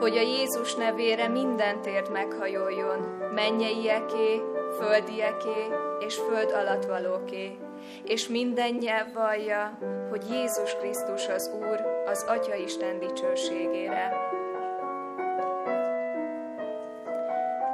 hogy 0.00 0.16
a 0.16 0.20
Jézus 0.20 0.74
nevére 0.74 1.28
minden 1.28 1.82
tért 1.82 2.12
meghajoljon, 2.12 2.98
mennyeieké, 3.34 4.40
földieké 4.78 5.66
és 6.06 6.14
föld 6.14 6.50
alatt 6.52 6.84
valóké, 6.84 7.58
és 8.04 8.28
minden 8.28 8.74
nyelv 8.74 9.12
vallja, 9.12 9.78
hogy 10.10 10.22
Jézus 10.30 10.76
Krisztus 10.76 11.28
az 11.28 11.50
Úr 11.60 11.80
az 12.06 12.24
Atya 12.28 12.54
Isten 12.54 12.98
dicsőségére. 12.98 14.36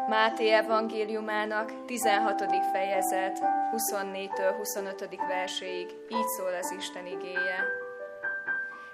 Máté 0.09 0.53
evangéliumának 0.53 1.85
16. 1.87 2.45
fejezet 2.73 3.39
24-től 3.73 4.55
25. 4.57 5.09
verséig 5.29 5.87
így 6.09 6.27
szól 6.37 6.55
az 6.55 6.75
Isten 6.79 7.07
igéje. 7.07 7.65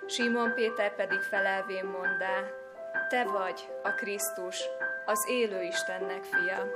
Simon 0.06 0.54
Péter 0.54 0.94
pedig 0.94 1.18
felelvén 1.18 1.84
mondá, 1.84 2.40
Te 3.08 3.24
vagy 3.24 3.68
a 3.82 3.90
Krisztus, 3.90 4.58
az 5.06 5.26
élő 5.28 5.62
Istennek 5.62 6.24
fia. 6.24 6.66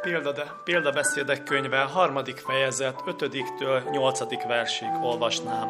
Példa, 0.00 0.60
példabeszédek 0.64 1.42
könyve, 1.42 1.80
harmadik 1.80 2.36
fejezet, 2.36 3.02
5-től 3.06 3.90
8. 3.90 4.46
versig 4.46 4.88
olvasnám. 5.02 5.68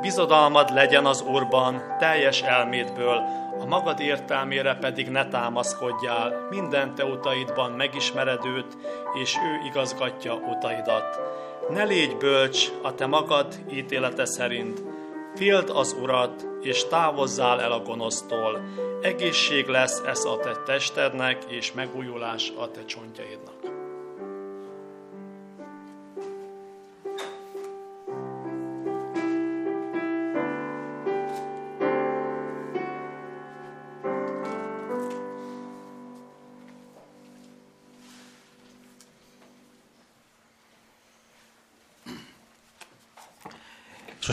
Bizodalmad 0.00 0.74
legyen 0.74 1.06
az 1.06 1.22
Úrban, 1.22 1.82
teljes 1.98 2.42
elmédből, 2.42 3.22
a 3.60 3.64
magad 3.64 4.00
értelmére 4.00 4.74
pedig 4.74 5.08
ne 5.08 5.28
támaszkodjál, 5.28 6.46
minden 6.50 6.94
te 6.94 7.04
utaidban 7.04 7.72
megismered 7.72 8.44
őt, 8.44 8.76
és 9.22 9.36
ő 9.36 9.66
igazgatja 9.66 10.34
utaidat. 10.34 11.20
Ne 11.70 11.84
légy 11.84 12.16
bölcs 12.16 12.68
a 12.82 12.94
te 12.94 13.06
magad 13.06 13.54
ítélete 13.70 14.24
szerint, 14.24 14.82
féld 15.34 15.70
az 15.70 15.96
Urat, 16.02 16.46
és 16.60 16.86
távozzál 16.86 17.60
el 17.60 17.72
a 17.72 17.80
gonosztól. 17.80 18.60
Egészség 19.02 19.66
lesz 19.66 20.02
ez 20.06 20.24
a 20.24 20.36
te 20.36 20.52
testednek, 20.64 21.44
és 21.48 21.72
megújulás 21.72 22.52
a 22.58 22.70
te 22.70 22.84
csontjaidnak. 22.84 23.65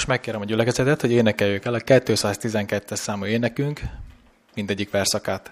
Most 0.06 0.18
megkérem 0.18 0.42
a 0.42 0.46
gyülekezetet, 0.46 1.02
hogy 1.02 1.12
énekeljük 1.12 1.66
el 1.66 1.74
a 1.74 1.80
212-es 1.80 2.96
számú 2.96 3.26
énekünk 3.26 3.82
mindegyik 4.56 4.92
verszakát. 4.92 5.52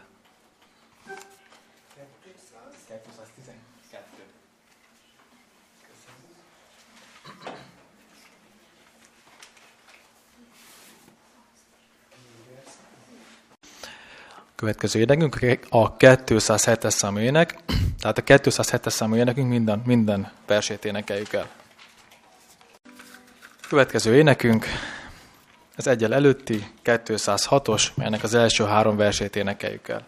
Következő 14.56 15.00
énekünk 15.00 15.36
a 15.70 15.98
207-es 15.98 16.90
számú 16.90 17.20
ének, 17.20 17.56
tehát 18.00 18.18
a 18.18 18.22
207-es 18.22 18.90
számú 18.90 19.16
énekünk 19.16 19.50
minden, 19.50 19.82
minden 19.86 20.32
versét 20.48 20.86
énekeljük 20.86 21.34
el. 21.34 21.61
Következő 23.72 24.16
énekünk, 24.16 24.66
az 25.76 25.88
egyel 25.88 26.14
előtti 26.14 26.72
206-os, 26.84 27.94
melynek 27.96 28.24
az 28.24 28.34
első 28.34 28.64
három 28.64 28.96
versét 28.96 29.36
énekeljük 29.36 29.88
el. 29.88 30.08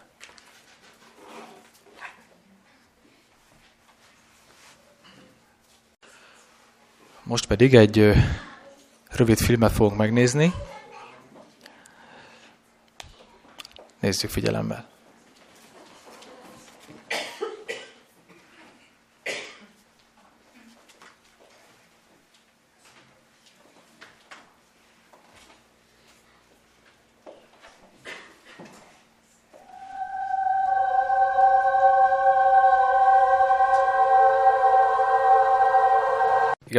Most 7.22 7.46
pedig 7.46 7.74
egy 7.74 8.12
rövid 9.10 9.38
filmet 9.38 9.72
fogunk 9.72 9.96
megnézni. 9.96 10.52
Nézzük 14.00 14.30
figyelemmel. 14.30 14.93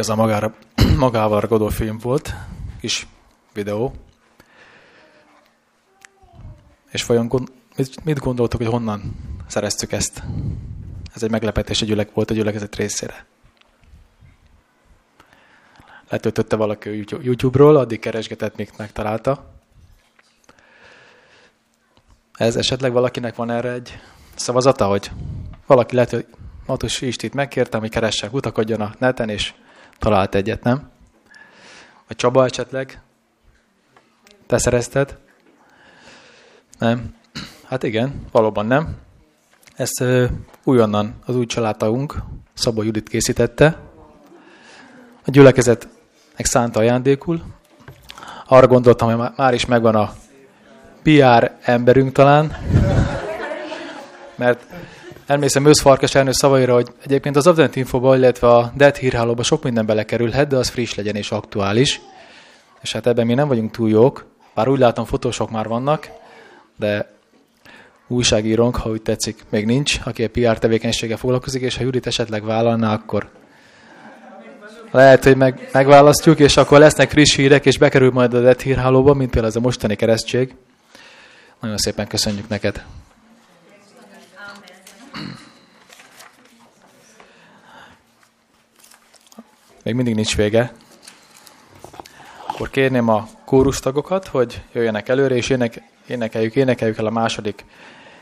Igazán 0.06 0.26
magára, 0.26 0.54
magával 1.06 1.40
ragadó 1.40 1.68
film 1.68 1.98
volt, 1.98 2.34
kis 2.80 3.06
videó. 3.52 3.94
És 6.90 7.06
vajon 7.06 7.28
gond, 7.28 7.48
mit, 7.76 8.04
mit 8.04 8.18
gondoltok, 8.18 8.60
hogy 8.60 8.70
honnan 8.70 9.16
szereztük 9.46 9.92
ezt? 9.92 10.22
Ez 11.14 11.22
egy 11.22 11.30
meglepetés 11.30 11.82
a 11.82 11.84
gyülek, 11.84 12.14
volt 12.14 12.30
a 12.30 12.34
gyülekezet 12.34 12.76
részére. 12.76 13.26
Letöltötte 16.08 16.56
valaki 16.56 17.04
YouTube-ról, 17.08 17.76
addig 17.76 17.98
keresgetett, 17.98 18.56
még 18.56 18.70
megtalálta. 18.76 19.50
Ez 22.32 22.56
esetleg 22.56 22.92
valakinek 22.92 23.34
van 23.34 23.50
erre 23.50 23.72
egy 23.72 23.98
szavazata, 24.34 24.86
hogy 24.86 25.10
valaki 25.66 25.94
lehet, 25.94 26.10
hogy 26.10 26.26
Matus 26.66 27.00
Istit 27.00 27.34
megkértem, 27.34 27.80
hogy 27.80 27.90
keressek, 27.90 28.32
utakodjon 28.32 28.80
a 28.80 28.94
neten, 28.98 29.28
és 29.28 29.54
Talált 29.98 30.34
egyet, 30.34 30.62
nem? 30.62 30.90
Vagy 32.06 32.16
Csaba 32.16 32.44
esetleg? 32.44 33.00
Te 34.46 34.58
szerezted? 34.58 35.18
Nem? 36.78 37.14
Hát 37.64 37.82
igen, 37.82 38.26
valóban 38.32 38.66
nem. 38.66 38.96
Ezt 39.74 40.00
uh, 40.00 40.30
újonnan 40.64 41.14
az 41.24 41.36
új 41.36 41.46
családtagunk, 41.46 42.16
Szabó 42.54 42.82
Judit 42.82 43.08
készítette. 43.08 43.78
A 45.24 45.30
gyülekezetnek 45.30 46.46
szánta 46.46 46.80
ajándékul. 46.80 47.42
Arra 48.46 48.66
gondoltam, 48.66 49.08
hogy 49.14 49.30
már 49.36 49.54
is 49.54 49.66
megvan 49.66 49.94
a 49.94 50.12
PR 51.02 51.52
emberünk 51.62 52.12
talán, 52.12 52.56
mert 54.34 54.66
Emlékszem 55.26 55.66
ősz 55.66 55.80
Farkas 55.80 56.14
Ernő 56.14 56.32
szavaira, 56.32 56.74
hogy 56.74 56.88
egyébként 57.04 57.36
az 57.36 57.46
Advent 57.46 57.76
Infoba, 57.76 58.16
illetve 58.16 58.48
a 58.48 58.72
DET 58.76 58.96
hírhálóba 58.96 59.42
sok 59.42 59.62
minden 59.62 59.86
belekerülhet, 59.86 60.48
de 60.48 60.56
az 60.56 60.68
friss 60.68 60.94
legyen 60.94 61.16
és 61.16 61.30
aktuális. 61.30 62.00
És 62.82 62.92
hát 62.92 63.06
ebben 63.06 63.26
mi 63.26 63.34
nem 63.34 63.48
vagyunk 63.48 63.70
túl 63.70 63.88
jók, 63.88 64.24
bár 64.54 64.68
úgy 64.68 64.78
látom 64.78 65.04
fotósok 65.04 65.50
már 65.50 65.68
vannak, 65.68 66.08
de 66.76 67.10
újságírónk, 68.06 68.76
ha 68.76 68.90
úgy 68.90 69.02
tetszik, 69.02 69.44
még 69.48 69.66
nincs, 69.66 69.98
aki 70.04 70.24
a 70.24 70.28
PR 70.28 70.58
tevékenységgel 70.58 71.16
foglalkozik, 71.16 71.62
és 71.62 71.76
ha 71.76 71.82
Judit 71.82 72.06
esetleg 72.06 72.44
vállalná, 72.44 72.92
akkor 72.92 73.28
lehet, 74.90 75.24
hogy 75.24 75.36
meg, 75.36 75.68
megválasztjuk, 75.72 76.38
és 76.38 76.56
akkor 76.56 76.78
lesznek 76.78 77.10
friss 77.10 77.36
hírek, 77.36 77.66
és 77.66 77.78
bekerül 77.78 78.10
majd 78.10 78.34
a 78.34 78.40
DET 78.40 78.60
hírhálóba, 78.60 79.14
mint 79.14 79.30
például 79.30 79.52
ez 79.52 79.58
a 79.58 79.64
mostani 79.64 79.96
keresztség. 79.96 80.54
Nagyon 81.60 81.76
szépen 81.76 82.06
köszönjük 82.06 82.48
neked! 82.48 82.84
Még 89.86 89.94
mindig 89.94 90.14
nincs 90.14 90.36
vége, 90.36 90.72
akkor 92.46 92.70
kérném 92.70 93.08
a 93.08 93.28
kórusztagokat, 93.44 94.26
hogy 94.26 94.62
jöjjenek 94.72 95.08
előre, 95.08 95.34
és 95.34 95.50
ének, 95.50 95.82
énekeljük, 96.06 96.56
énekeljük 96.56 96.98
el 96.98 97.06
a 97.06 97.10
második 97.10 97.64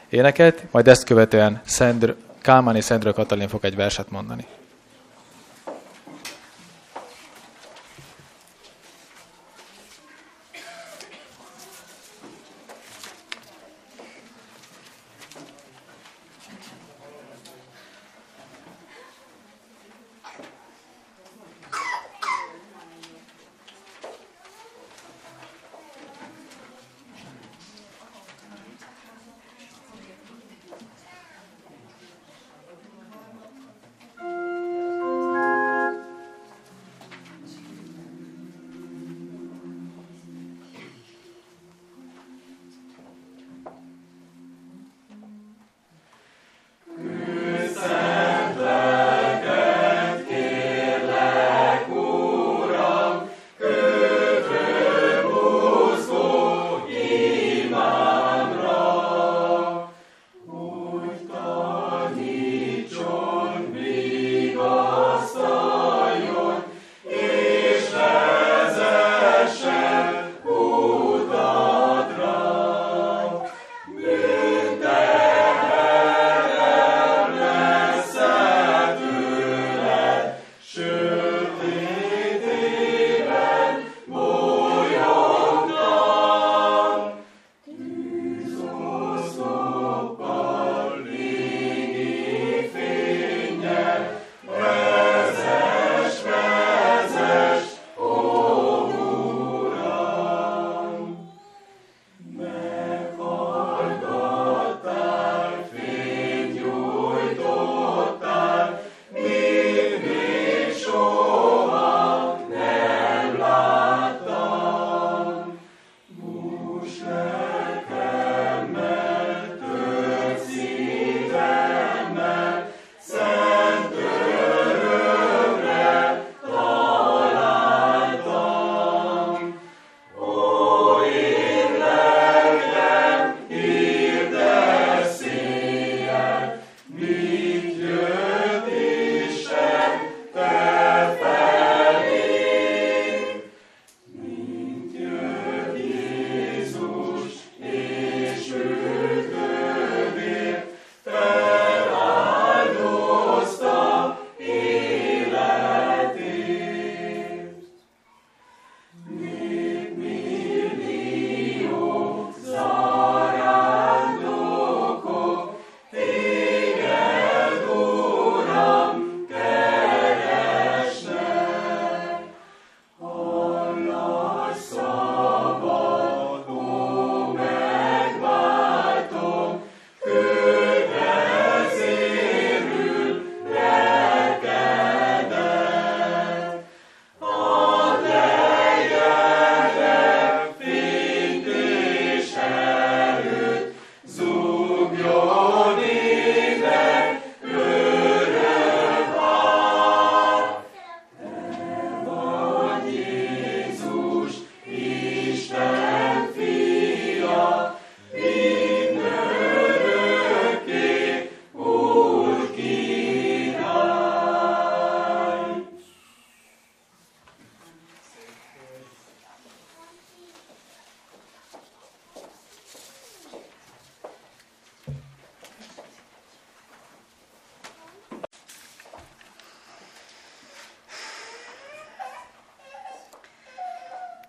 éneket, 0.08 0.66
majd 0.70 0.88
ezt 0.88 1.04
követően 1.04 1.60
Szendr, 1.64 2.14
Kálmán 2.40 2.76
és 2.76 2.84
Szendről 2.84 3.12
Katalin 3.12 3.48
fog 3.48 3.64
egy 3.64 3.76
verset 3.76 4.10
mondani. 4.10 4.46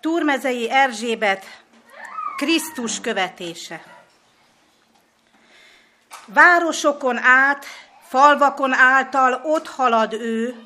Túrmezei 0.06 0.70
Erzsébet 0.70 1.44
Krisztus 2.36 3.00
követése. 3.00 3.84
Városokon 6.26 7.18
át, 7.18 7.64
falvakon 8.06 8.72
által 8.72 9.40
ott 9.44 9.66
halad 9.66 10.12
ő, 10.12 10.62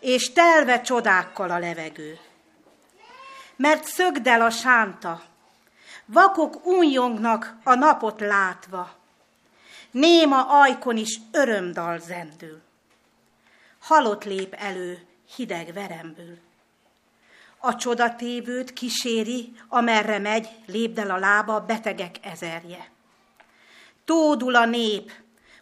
és 0.00 0.32
telve 0.32 0.80
csodákkal 0.80 1.50
a 1.50 1.58
levegő. 1.58 2.18
Mert 3.56 3.84
szögdel 3.84 4.40
a 4.42 4.50
sánta, 4.50 5.22
vakok 6.04 6.66
unjongnak 6.66 7.54
a 7.64 7.74
napot 7.74 8.20
látva, 8.20 8.90
néma 9.90 10.60
ajkon 10.60 10.96
is 10.96 11.20
örömdal 11.30 11.98
zendül. 11.98 12.62
Halott 13.80 14.24
lép 14.24 14.54
elő 14.54 15.06
hideg 15.36 15.72
veremből. 15.72 16.50
A 17.64 17.76
csodatévőt 17.76 18.72
kíséri, 18.72 19.52
amerre 19.68 20.18
megy, 20.18 20.48
lépdel 20.66 21.10
a 21.10 21.16
lába 21.16 21.60
betegek 21.60 22.16
ezerje. 22.22 22.90
Tódul 24.04 24.54
a 24.54 24.64
nép, 24.64 25.12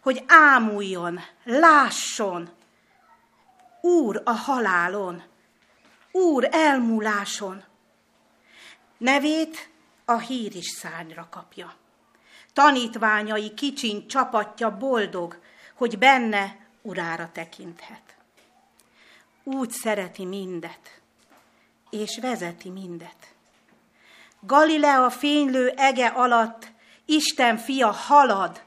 hogy 0.01 0.24
ámuljon, 0.26 1.20
lásson. 1.44 2.51
Úr 3.80 4.22
a 4.24 4.32
halálon, 4.32 5.22
Úr 6.12 6.48
elmúláson. 6.51 7.64
Nevét 8.98 9.70
a 10.05 10.18
hír 10.18 10.57
is 10.57 10.66
szárnyra 10.66 11.28
kapja. 11.30 11.74
Tanítványai 12.53 13.55
kicsin 13.55 14.09
csapatja 14.09 14.76
boldog, 14.76 15.40
hogy 15.74 15.98
benne 15.98 16.66
urára 16.82 17.30
tekinthet. 17.32 18.16
Úgy 19.42 19.70
szereti 19.70 20.24
mindet, 20.24 20.99
és 21.91 22.18
vezeti 22.20 22.70
mindet. 22.70 23.34
Galilea 24.41 25.11
fénylő 25.11 25.68
ege 25.68 26.07
alatt 26.07 26.66
Isten 27.05 27.57
fia 27.57 27.91
halad, 27.91 28.62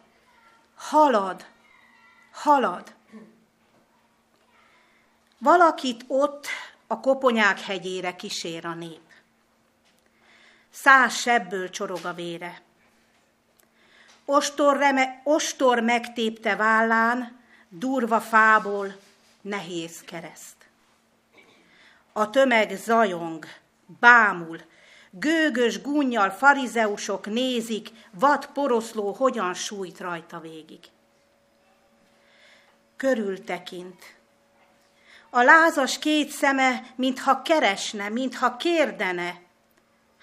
halad, 0.75 1.45
halad. 2.31 2.93
Valakit 5.37 6.03
ott 6.07 6.47
a 6.87 6.99
koponyák 6.99 7.61
hegyére 7.61 8.15
kísér 8.15 8.65
a 8.65 8.73
nép. 8.73 9.01
Száz 10.69 11.15
sebből 11.15 11.69
csorog 11.69 12.05
a 12.05 12.13
vére. 12.13 12.61
Ostor, 14.25 14.77
reme, 14.77 15.21
ostor 15.23 15.79
megtépte 15.79 16.55
vállán, 16.55 17.39
durva 17.69 18.21
fából 18.21 18.95
nehéz 19.41 20.01
kereszt. 20.01 20.62
A 22.13 22.29
tömeg 22.29 22.71
zajong, 22.75 23.45
bámul, 23.99 24.59
gőgös 25.09 25.81
gunnyal 25.81 26.29
farizeusok 26.29 27.25
nézik, 27.25 27.89
vad 28.11 28.45
poroszló 28.45 29.11
hogyan 29.11 29.53
sújt 29.53 29.99
rajta 29.99 30.39
végig. 30.39 30.79
Körültekint. 32.95 34.15
A 35.29 35.41
lázas 35.41 35.99
két 35.99 36.29
szeme, 36.29 36.85
mintha 36.95 37.41
keresne, 37.41 38.09
mintha 38.09 38.57
kérdene, 38.57 39.41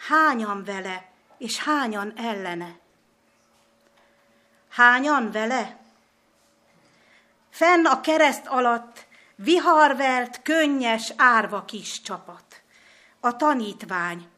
hányan 0.09 0.65
vele, 0.65 1.11
és 1.39 1.59
hányan 1.59 2.13
ellene. 2.17 2.79
Hányan 4.69 5.31
vele? 5.31 5.77
Fenn 7.51 7.85
a 7.85 8.01
kereszt 8.01 8.47
alatt 8.47 9.07
viharvert, 9.43 10.43
könnyes, 10.43 11.13
árva 11.17 11.65
kis 11.65 12.01
csapat. 12.01 12.63
A 13.21 13.37
tanítvány, 13.37 14.29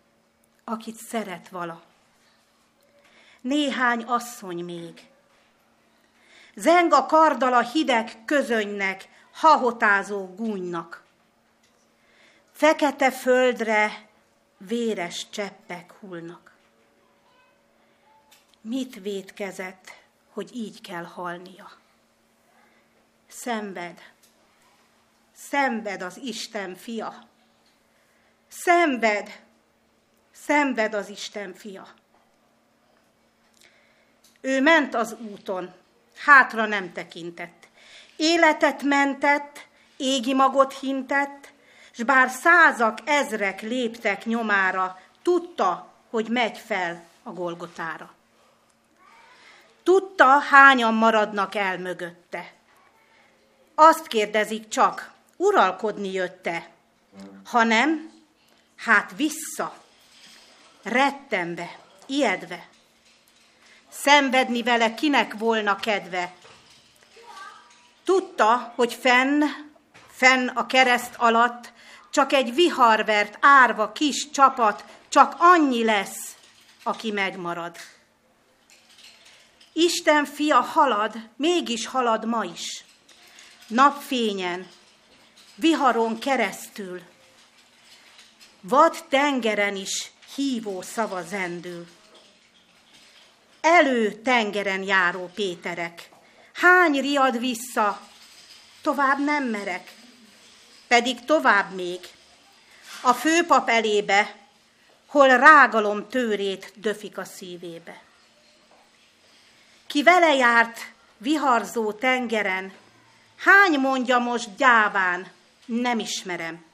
akit 0.64 0.96
szeret 0.96 1.48
vala. 1.48 1.82
Néhány 3.40 4.02
asszony 4.02 4.64
még. 4.64 5.06
Zeng 6.54 6.92
a 6.92 7.06
kardal 7.06 7.52
a 7.52 7.60
hideg 7.60 8.24
közönynek, 8.24 9.08
hahotázó 9.32 10.34
gúnynak. 10.34 11.04
Fekete 12.52 13.10
földre 13.10 14.08
véres 14.56 15.28
cseppek 15.30 15.92
hullnak. 16.00 16.52
Mit 18.60 18.94
védkezett, 18.94 19.92
hogy 20.32 20.56
így 20.56 20.80
kell 20.80 21.04
halnia? 21.04 21.70
Szenved, 23.28 24.11
szenved 25.48 26.02
az 26.02 26.16
Isten 26.16 26.74
fia. 26.74 27.14
Szenved, 28.48 29.40
szenved 30.32 30.94
az 30.94 31.08
Isten 31.08 31.54
fia. 31.54 31.86
Ő 34.40 34.60
ment 34.60 34.94
az 34.94 35.16
úton, 35.30 35.72
hátra 36.16 36.66
nem 36.66 36.92
tekintett. 36.92 37.68
Életet 38.16 38.82
mentett, 38.82 39.66
égi 39.96 40.34
magot 40.34 40.78
hintett, 40.78 41.52
s 41.90 42.02
bár 42.02 42.28
százak, 42.30 42.98
ezrek 43.04 43.60
léptek 43.60 44.24
nyomára, 44.24 45.00
tudta, 45.22 45.92
hogy 46.10 46.28
megy 46.28 46.58
fel 46.58 47.04
a 47.22 47.30
Golgotára. 47.32 48.14
Tudta, 49.82 50.38
hányan 50.38 50.94
maradnak 50.94 51.54
el 51.54 51.78
mögötte. 51.78 52.52
Azt 53.74 54.06
kérdezik 54.06 54.68
csak, 54.68 55.11
uralkodni 55.42 56.12
jötte. 56.12 56.70
Ha 57.44 57.64
nem, 57.64 58.12
hát 58.76 59.12
vissza, 59.16 59.74
rettenve, 60.82 61.78
ijedve. 62.06 62.68
Szenvedni 63.88 64.62
vele 64.62 64.94
kinek 64.94 65.34
volna 65.34 65.76
kedve. 65.76 66.34
Tudta, 68.04 68.72
hogy 68.76 68.94
fenn, 68.94 69.42
fenn 70.10 70.48
a 70.48 70.66
kereszt 70.66 71.14
alatt 71.16 71.72
csak 72.10 72.32
egy 72.32 72.54
viharvert, 72.54 73.38
árva 73.40 73.92
kis 73.92 74.30
csapat, 74.30 74.84
csak 75.08 75.34
annyi 75.38 75.84
lesz, 75.84 76.36
aki 76.82 77.10
megmarad. 77.10 77.76
Isten 79.72 80.24
fia 80.24 80.60
halad, 80.60 81.28
mégis 81.36 81.86
halad 81.86 82.24
ma 82.24 82.44
is. 82.44 82.84
Napfényen, 83.66 84.68
viharon 85.54 86.18
keresztül, 86.18 87.02
vad 88.60 89.04
tengeren 89.08 89.76
is 89.76 90.10
hívó 90.34 90.82
szava 90.82 91.22
zendül. 91.22 91.86
Elő 93.60 94.12
tengeren 94.12 94.82
járó 94.82 95.30
Péterek, 95.34 96.10
hány 96.52 97.00
riad 97.00 97.38
vissza, 97.38 98.00
tovább 98.82 99.24
nem 99.24 99.44
merek, 99.44 99.94
pedig 100.88 101.24
tovább 101.24 101.74
még. 101.74 102.00
A 103.00 103.12
főpap 103.12 103.68
elébe, 103.68 104.34
hol 105.06 105.28
rágalom 105.28 106.08
tőrét 106.08 106.72
döfik 106.74 107.18
a 107.18 107.24
szívébe. 107.24 108.02
Ki 109.86 110.02
vele 110.02 110.34
járt 110.34 110.92
viharzó 111.16 111.92
tengeren, 111.92 112.72
hány 113.36 113.78
mondja 113.78 114.18
most 114.18 114.56
gyáván, 114.56 115.30
nem 115.80 115.98
ismerem. 115.98 116.64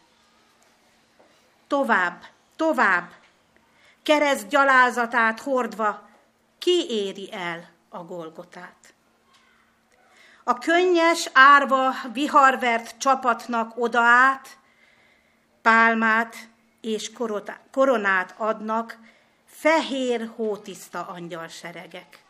Tovább, 1.67 2.23
tovább, 2.57 3.11
kereszt 4.03 4.49
gyalázatát 4.49 5.41
hordva, 5.41 6.09
ki 6.59 6.87
éri 6.89 7.33
el 7.33 7.71
a 7.89 8.05
Golgotát? 8.05 8.95
A 10.45 10.59
könnyes, 10.59 11.29
árva, 11.33 11.95
viharvert 12.13 12.99
csapatnak 12.99 13.73
oda 13.77 14.01
át, 14.01 14.59
pálmát 15.63 16.37
és 16.81 17.13
koronát 17.71 18.35
adnak 18.37 18.99
fehér 19.47 20.31
hótiszta 20.37 21.07
angyalseregek. 21.07 22.23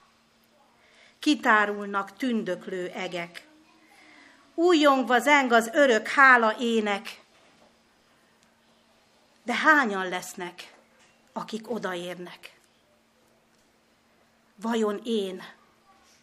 Kitárulnak 1.19 2.17
tündöklő 2.17 2.89
egek. 2.89 3.48
Újjongva 4.59 5.19
zeng 5.19 5.53
az 5.53 5.71
örök 5.73 6.09
hála 6.09 6.57
ének. 6.59 7.21
De 9.43 9.55
hányan 9.55 10.09
lesznek, 10.09 10.75
akik 11.33 11.71
odaérnek? 11.71 12.61
Vajon 14.55 15.01
én 15.05 15.43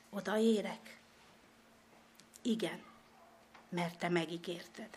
odaérek? 0.09 0.97
Igen, 2.41 2.83
mert 3.69 3.97
te 3.97 4.09
megígérted. 4.09 4.89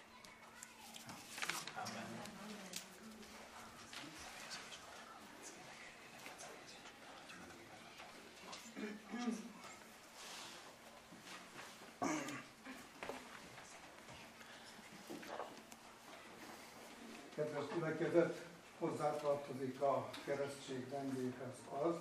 Kedves 17.38 17.68
gyülekezet, 17.74 18.34
hozzátartozik 18.78 19.80
a 19.80 20.10
keresztség 20.24 20.80
rendjéhez 20.90 21.58
az, 21.84 21.94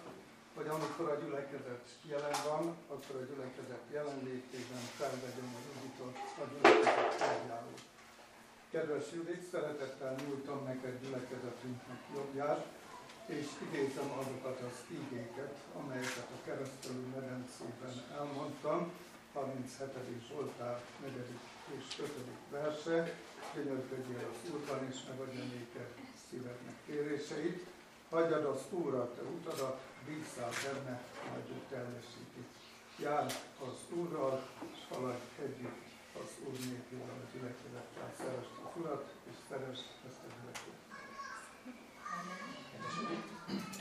hogy 0.55 0.67
amikor 0.67 1.07
a 1.09 1.19
gyülekezet 1.21 1.85
jelen 2.11 2.39
van, 2.49 2.63
akkor 2.93 3.15
a 3.21 3.27
gyülekezet 3.29 3.83
jelenlétében 3.97 4.83
felvegyem 4.99 5.51
az 5.59 5.65
ugitot 5.75 6.15
a 6.41 6.45
gyülekezet 6.51 7.17
tárgyáról. 7.17 7.79
Kedves 8.71 9.07
Judit, 9.15 9.43
szeretettel 9.51 10.15
nyújtom 10.23 10.59
neked 10.63 10.95
gyülekezetünknek 11.03 12.01
jobbját, 12.15 12.65
és 13.25 13.47
idézem 13.67 14.09
azokat 14.21 14.59
az 14.69 14.77
ígéket, 14.99 15.55
amelyeket 15.79 16.29
a 16.38 16.43
keresztelő 16.45 17.03
medencében 17.15 17.95
elmondtam, 18.19 18.91
37. 19.33 19.88
Zsoltár 20.29 20.81
4. 21.01 21.13
és 21.76 21.99
5. 21.99 22.09
verse, 22.49 23.13
gyönyörködjél 23.55 24.30
az 24.32 24.51
Úrban, 24.53 24.88
és 24.91 24.97
megadja 25.09 25.43
néked 25.43 25.89
szívednek 26.30 26.76
kéréseit, 26.86 27.65
hagyjad 28.09 28.45
az 28.45 28.61
Úrra 28.70 29.13
te 29.15 29.22
utadat, 29.22 29.80
bízzál 30.05 30.51
benne, 30.63 31.01
majd 31.30 31.49
ő 31.49 31.59
teljesíti. 31.70 32.43
Jár 32.99 33.26
az 33.68 33.78
Úrral, 33.97 34.47
és 34.74 34.80
haladj 34.89 35.22
együtt 35.41 35.86
az 36.22 36.30
Úr 36.45 36.57
népével, 36.59 37.15
a 37.24 37.28
gyülekezettel. 37.34 38.13
Szeresd 38.18 38.51
az 38.65 38.74
Urat, 38.82 39.13
és 39.30 39.36
szeresd 39.49 39.86
ezt 40.07 40.22
a 40.26 40.30
gyülekezetet. 40.34 40.86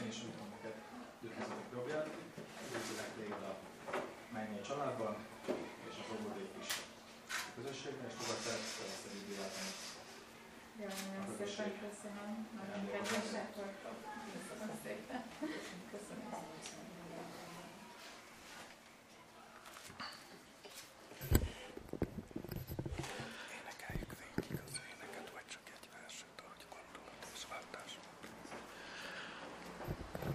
Én 0.01 0.07
is 0.09 0.19
tudom 0.19 0.49
neked 0.55 0.77
gyülekezetek 1.21 1.69
jobbját, 1.73 2.07
üdvözlök 2.65 3.11
téged 3.17 3.43
a 3.51 3.57
mennyei 4.33 4.61
családban, 4.61 5.17
és 5.89 5.95
az 6.01 6.09
óvodék 6.15 6.51
is 6.61 6.69
a 6.79 6.86
közösségben, 7.57 8.07
és 8.09 8.15
fogadtál 8.19 8.59
szerint 9.03 9.29
életem. 9.33 9.69
Ja, 10.81 10.89
nagyon 11.07 11.25
szépen 11.37 11.73
köszönöm. 11.85 12.31
Nagyon 12.61 12.81
kedvesek 12.93 13.51
vagytok. 13.61 13.97
Köszönöm 14.49 14.77
szépen. 14.85 15.23
Köszönöm. 15.91 16.25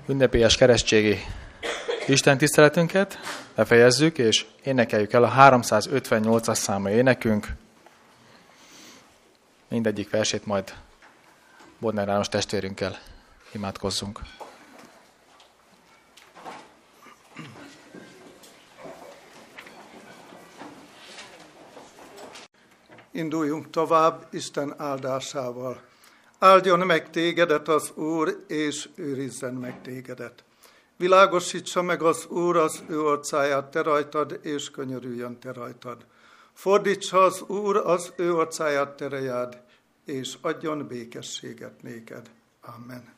Ünnepélyes 0.07 0.57
keresztségi 0.57 1.17
Isten 2.07 2.37
tiszteletünket 2.37 3.19
befejezzük, 3.55 4.17
és 4.17 4.45
énekeljük 4.63 5.13
el 5.13 5.23
a 5.23 5.31
358-as 5.31 6.55
száma 6.55 6.89
énekünk. 6.89 7.47
Mindegyik 9.67 10.09
versét 10.09 10.45
majd 10.45 10.73
Bodnár 11.79 12.07
János 12.07 12.29
testvérünkkel 12.29 12.97
imádkozzunk. 13.51 14.19
Induljunk 23.11 23.69
tovább 23.69 24.27
Isten 24.31 24.73
áldásával. 24.77 25.81
Áldjon 26.39 26.79
meg 26.79 27.09
tégedet 27.09 27.67
az 27.67 27.91
Úr, 27.95 28.43
és 28.47 28.89
őrizzen 28.95 29.53
meg 29.53 29.81
tégedet. 29.81 30.43
Világosítsa 31.01 31.81
meg 31.81 32.01
az 32.01 32.25
Úr 32.25 32.57
az 32.57 32.83
ő 32.87 33.01
orcáját 33.01 33.71
te 33.71 33.81
rajtad, 33.81 34.39
és 34.41 34.71
könyörüljön 34.71 35.39
te 35.39 35.53
rajtad. 35.53 36.05
Fordítsa 36.53 37.23
az 37.23 37.41
Úr 37.41 37.77
az 37.77 38.13
ő 38.15 38.33
orcáját 38.33 38.95
te 38.95 39.07
rejád, 39.07 39.61
és 40.05 40.37
adjon 40.41 40.87
békességet 40.87 41.81
néked. 41.81 42.29
Amen. 42.61 43.13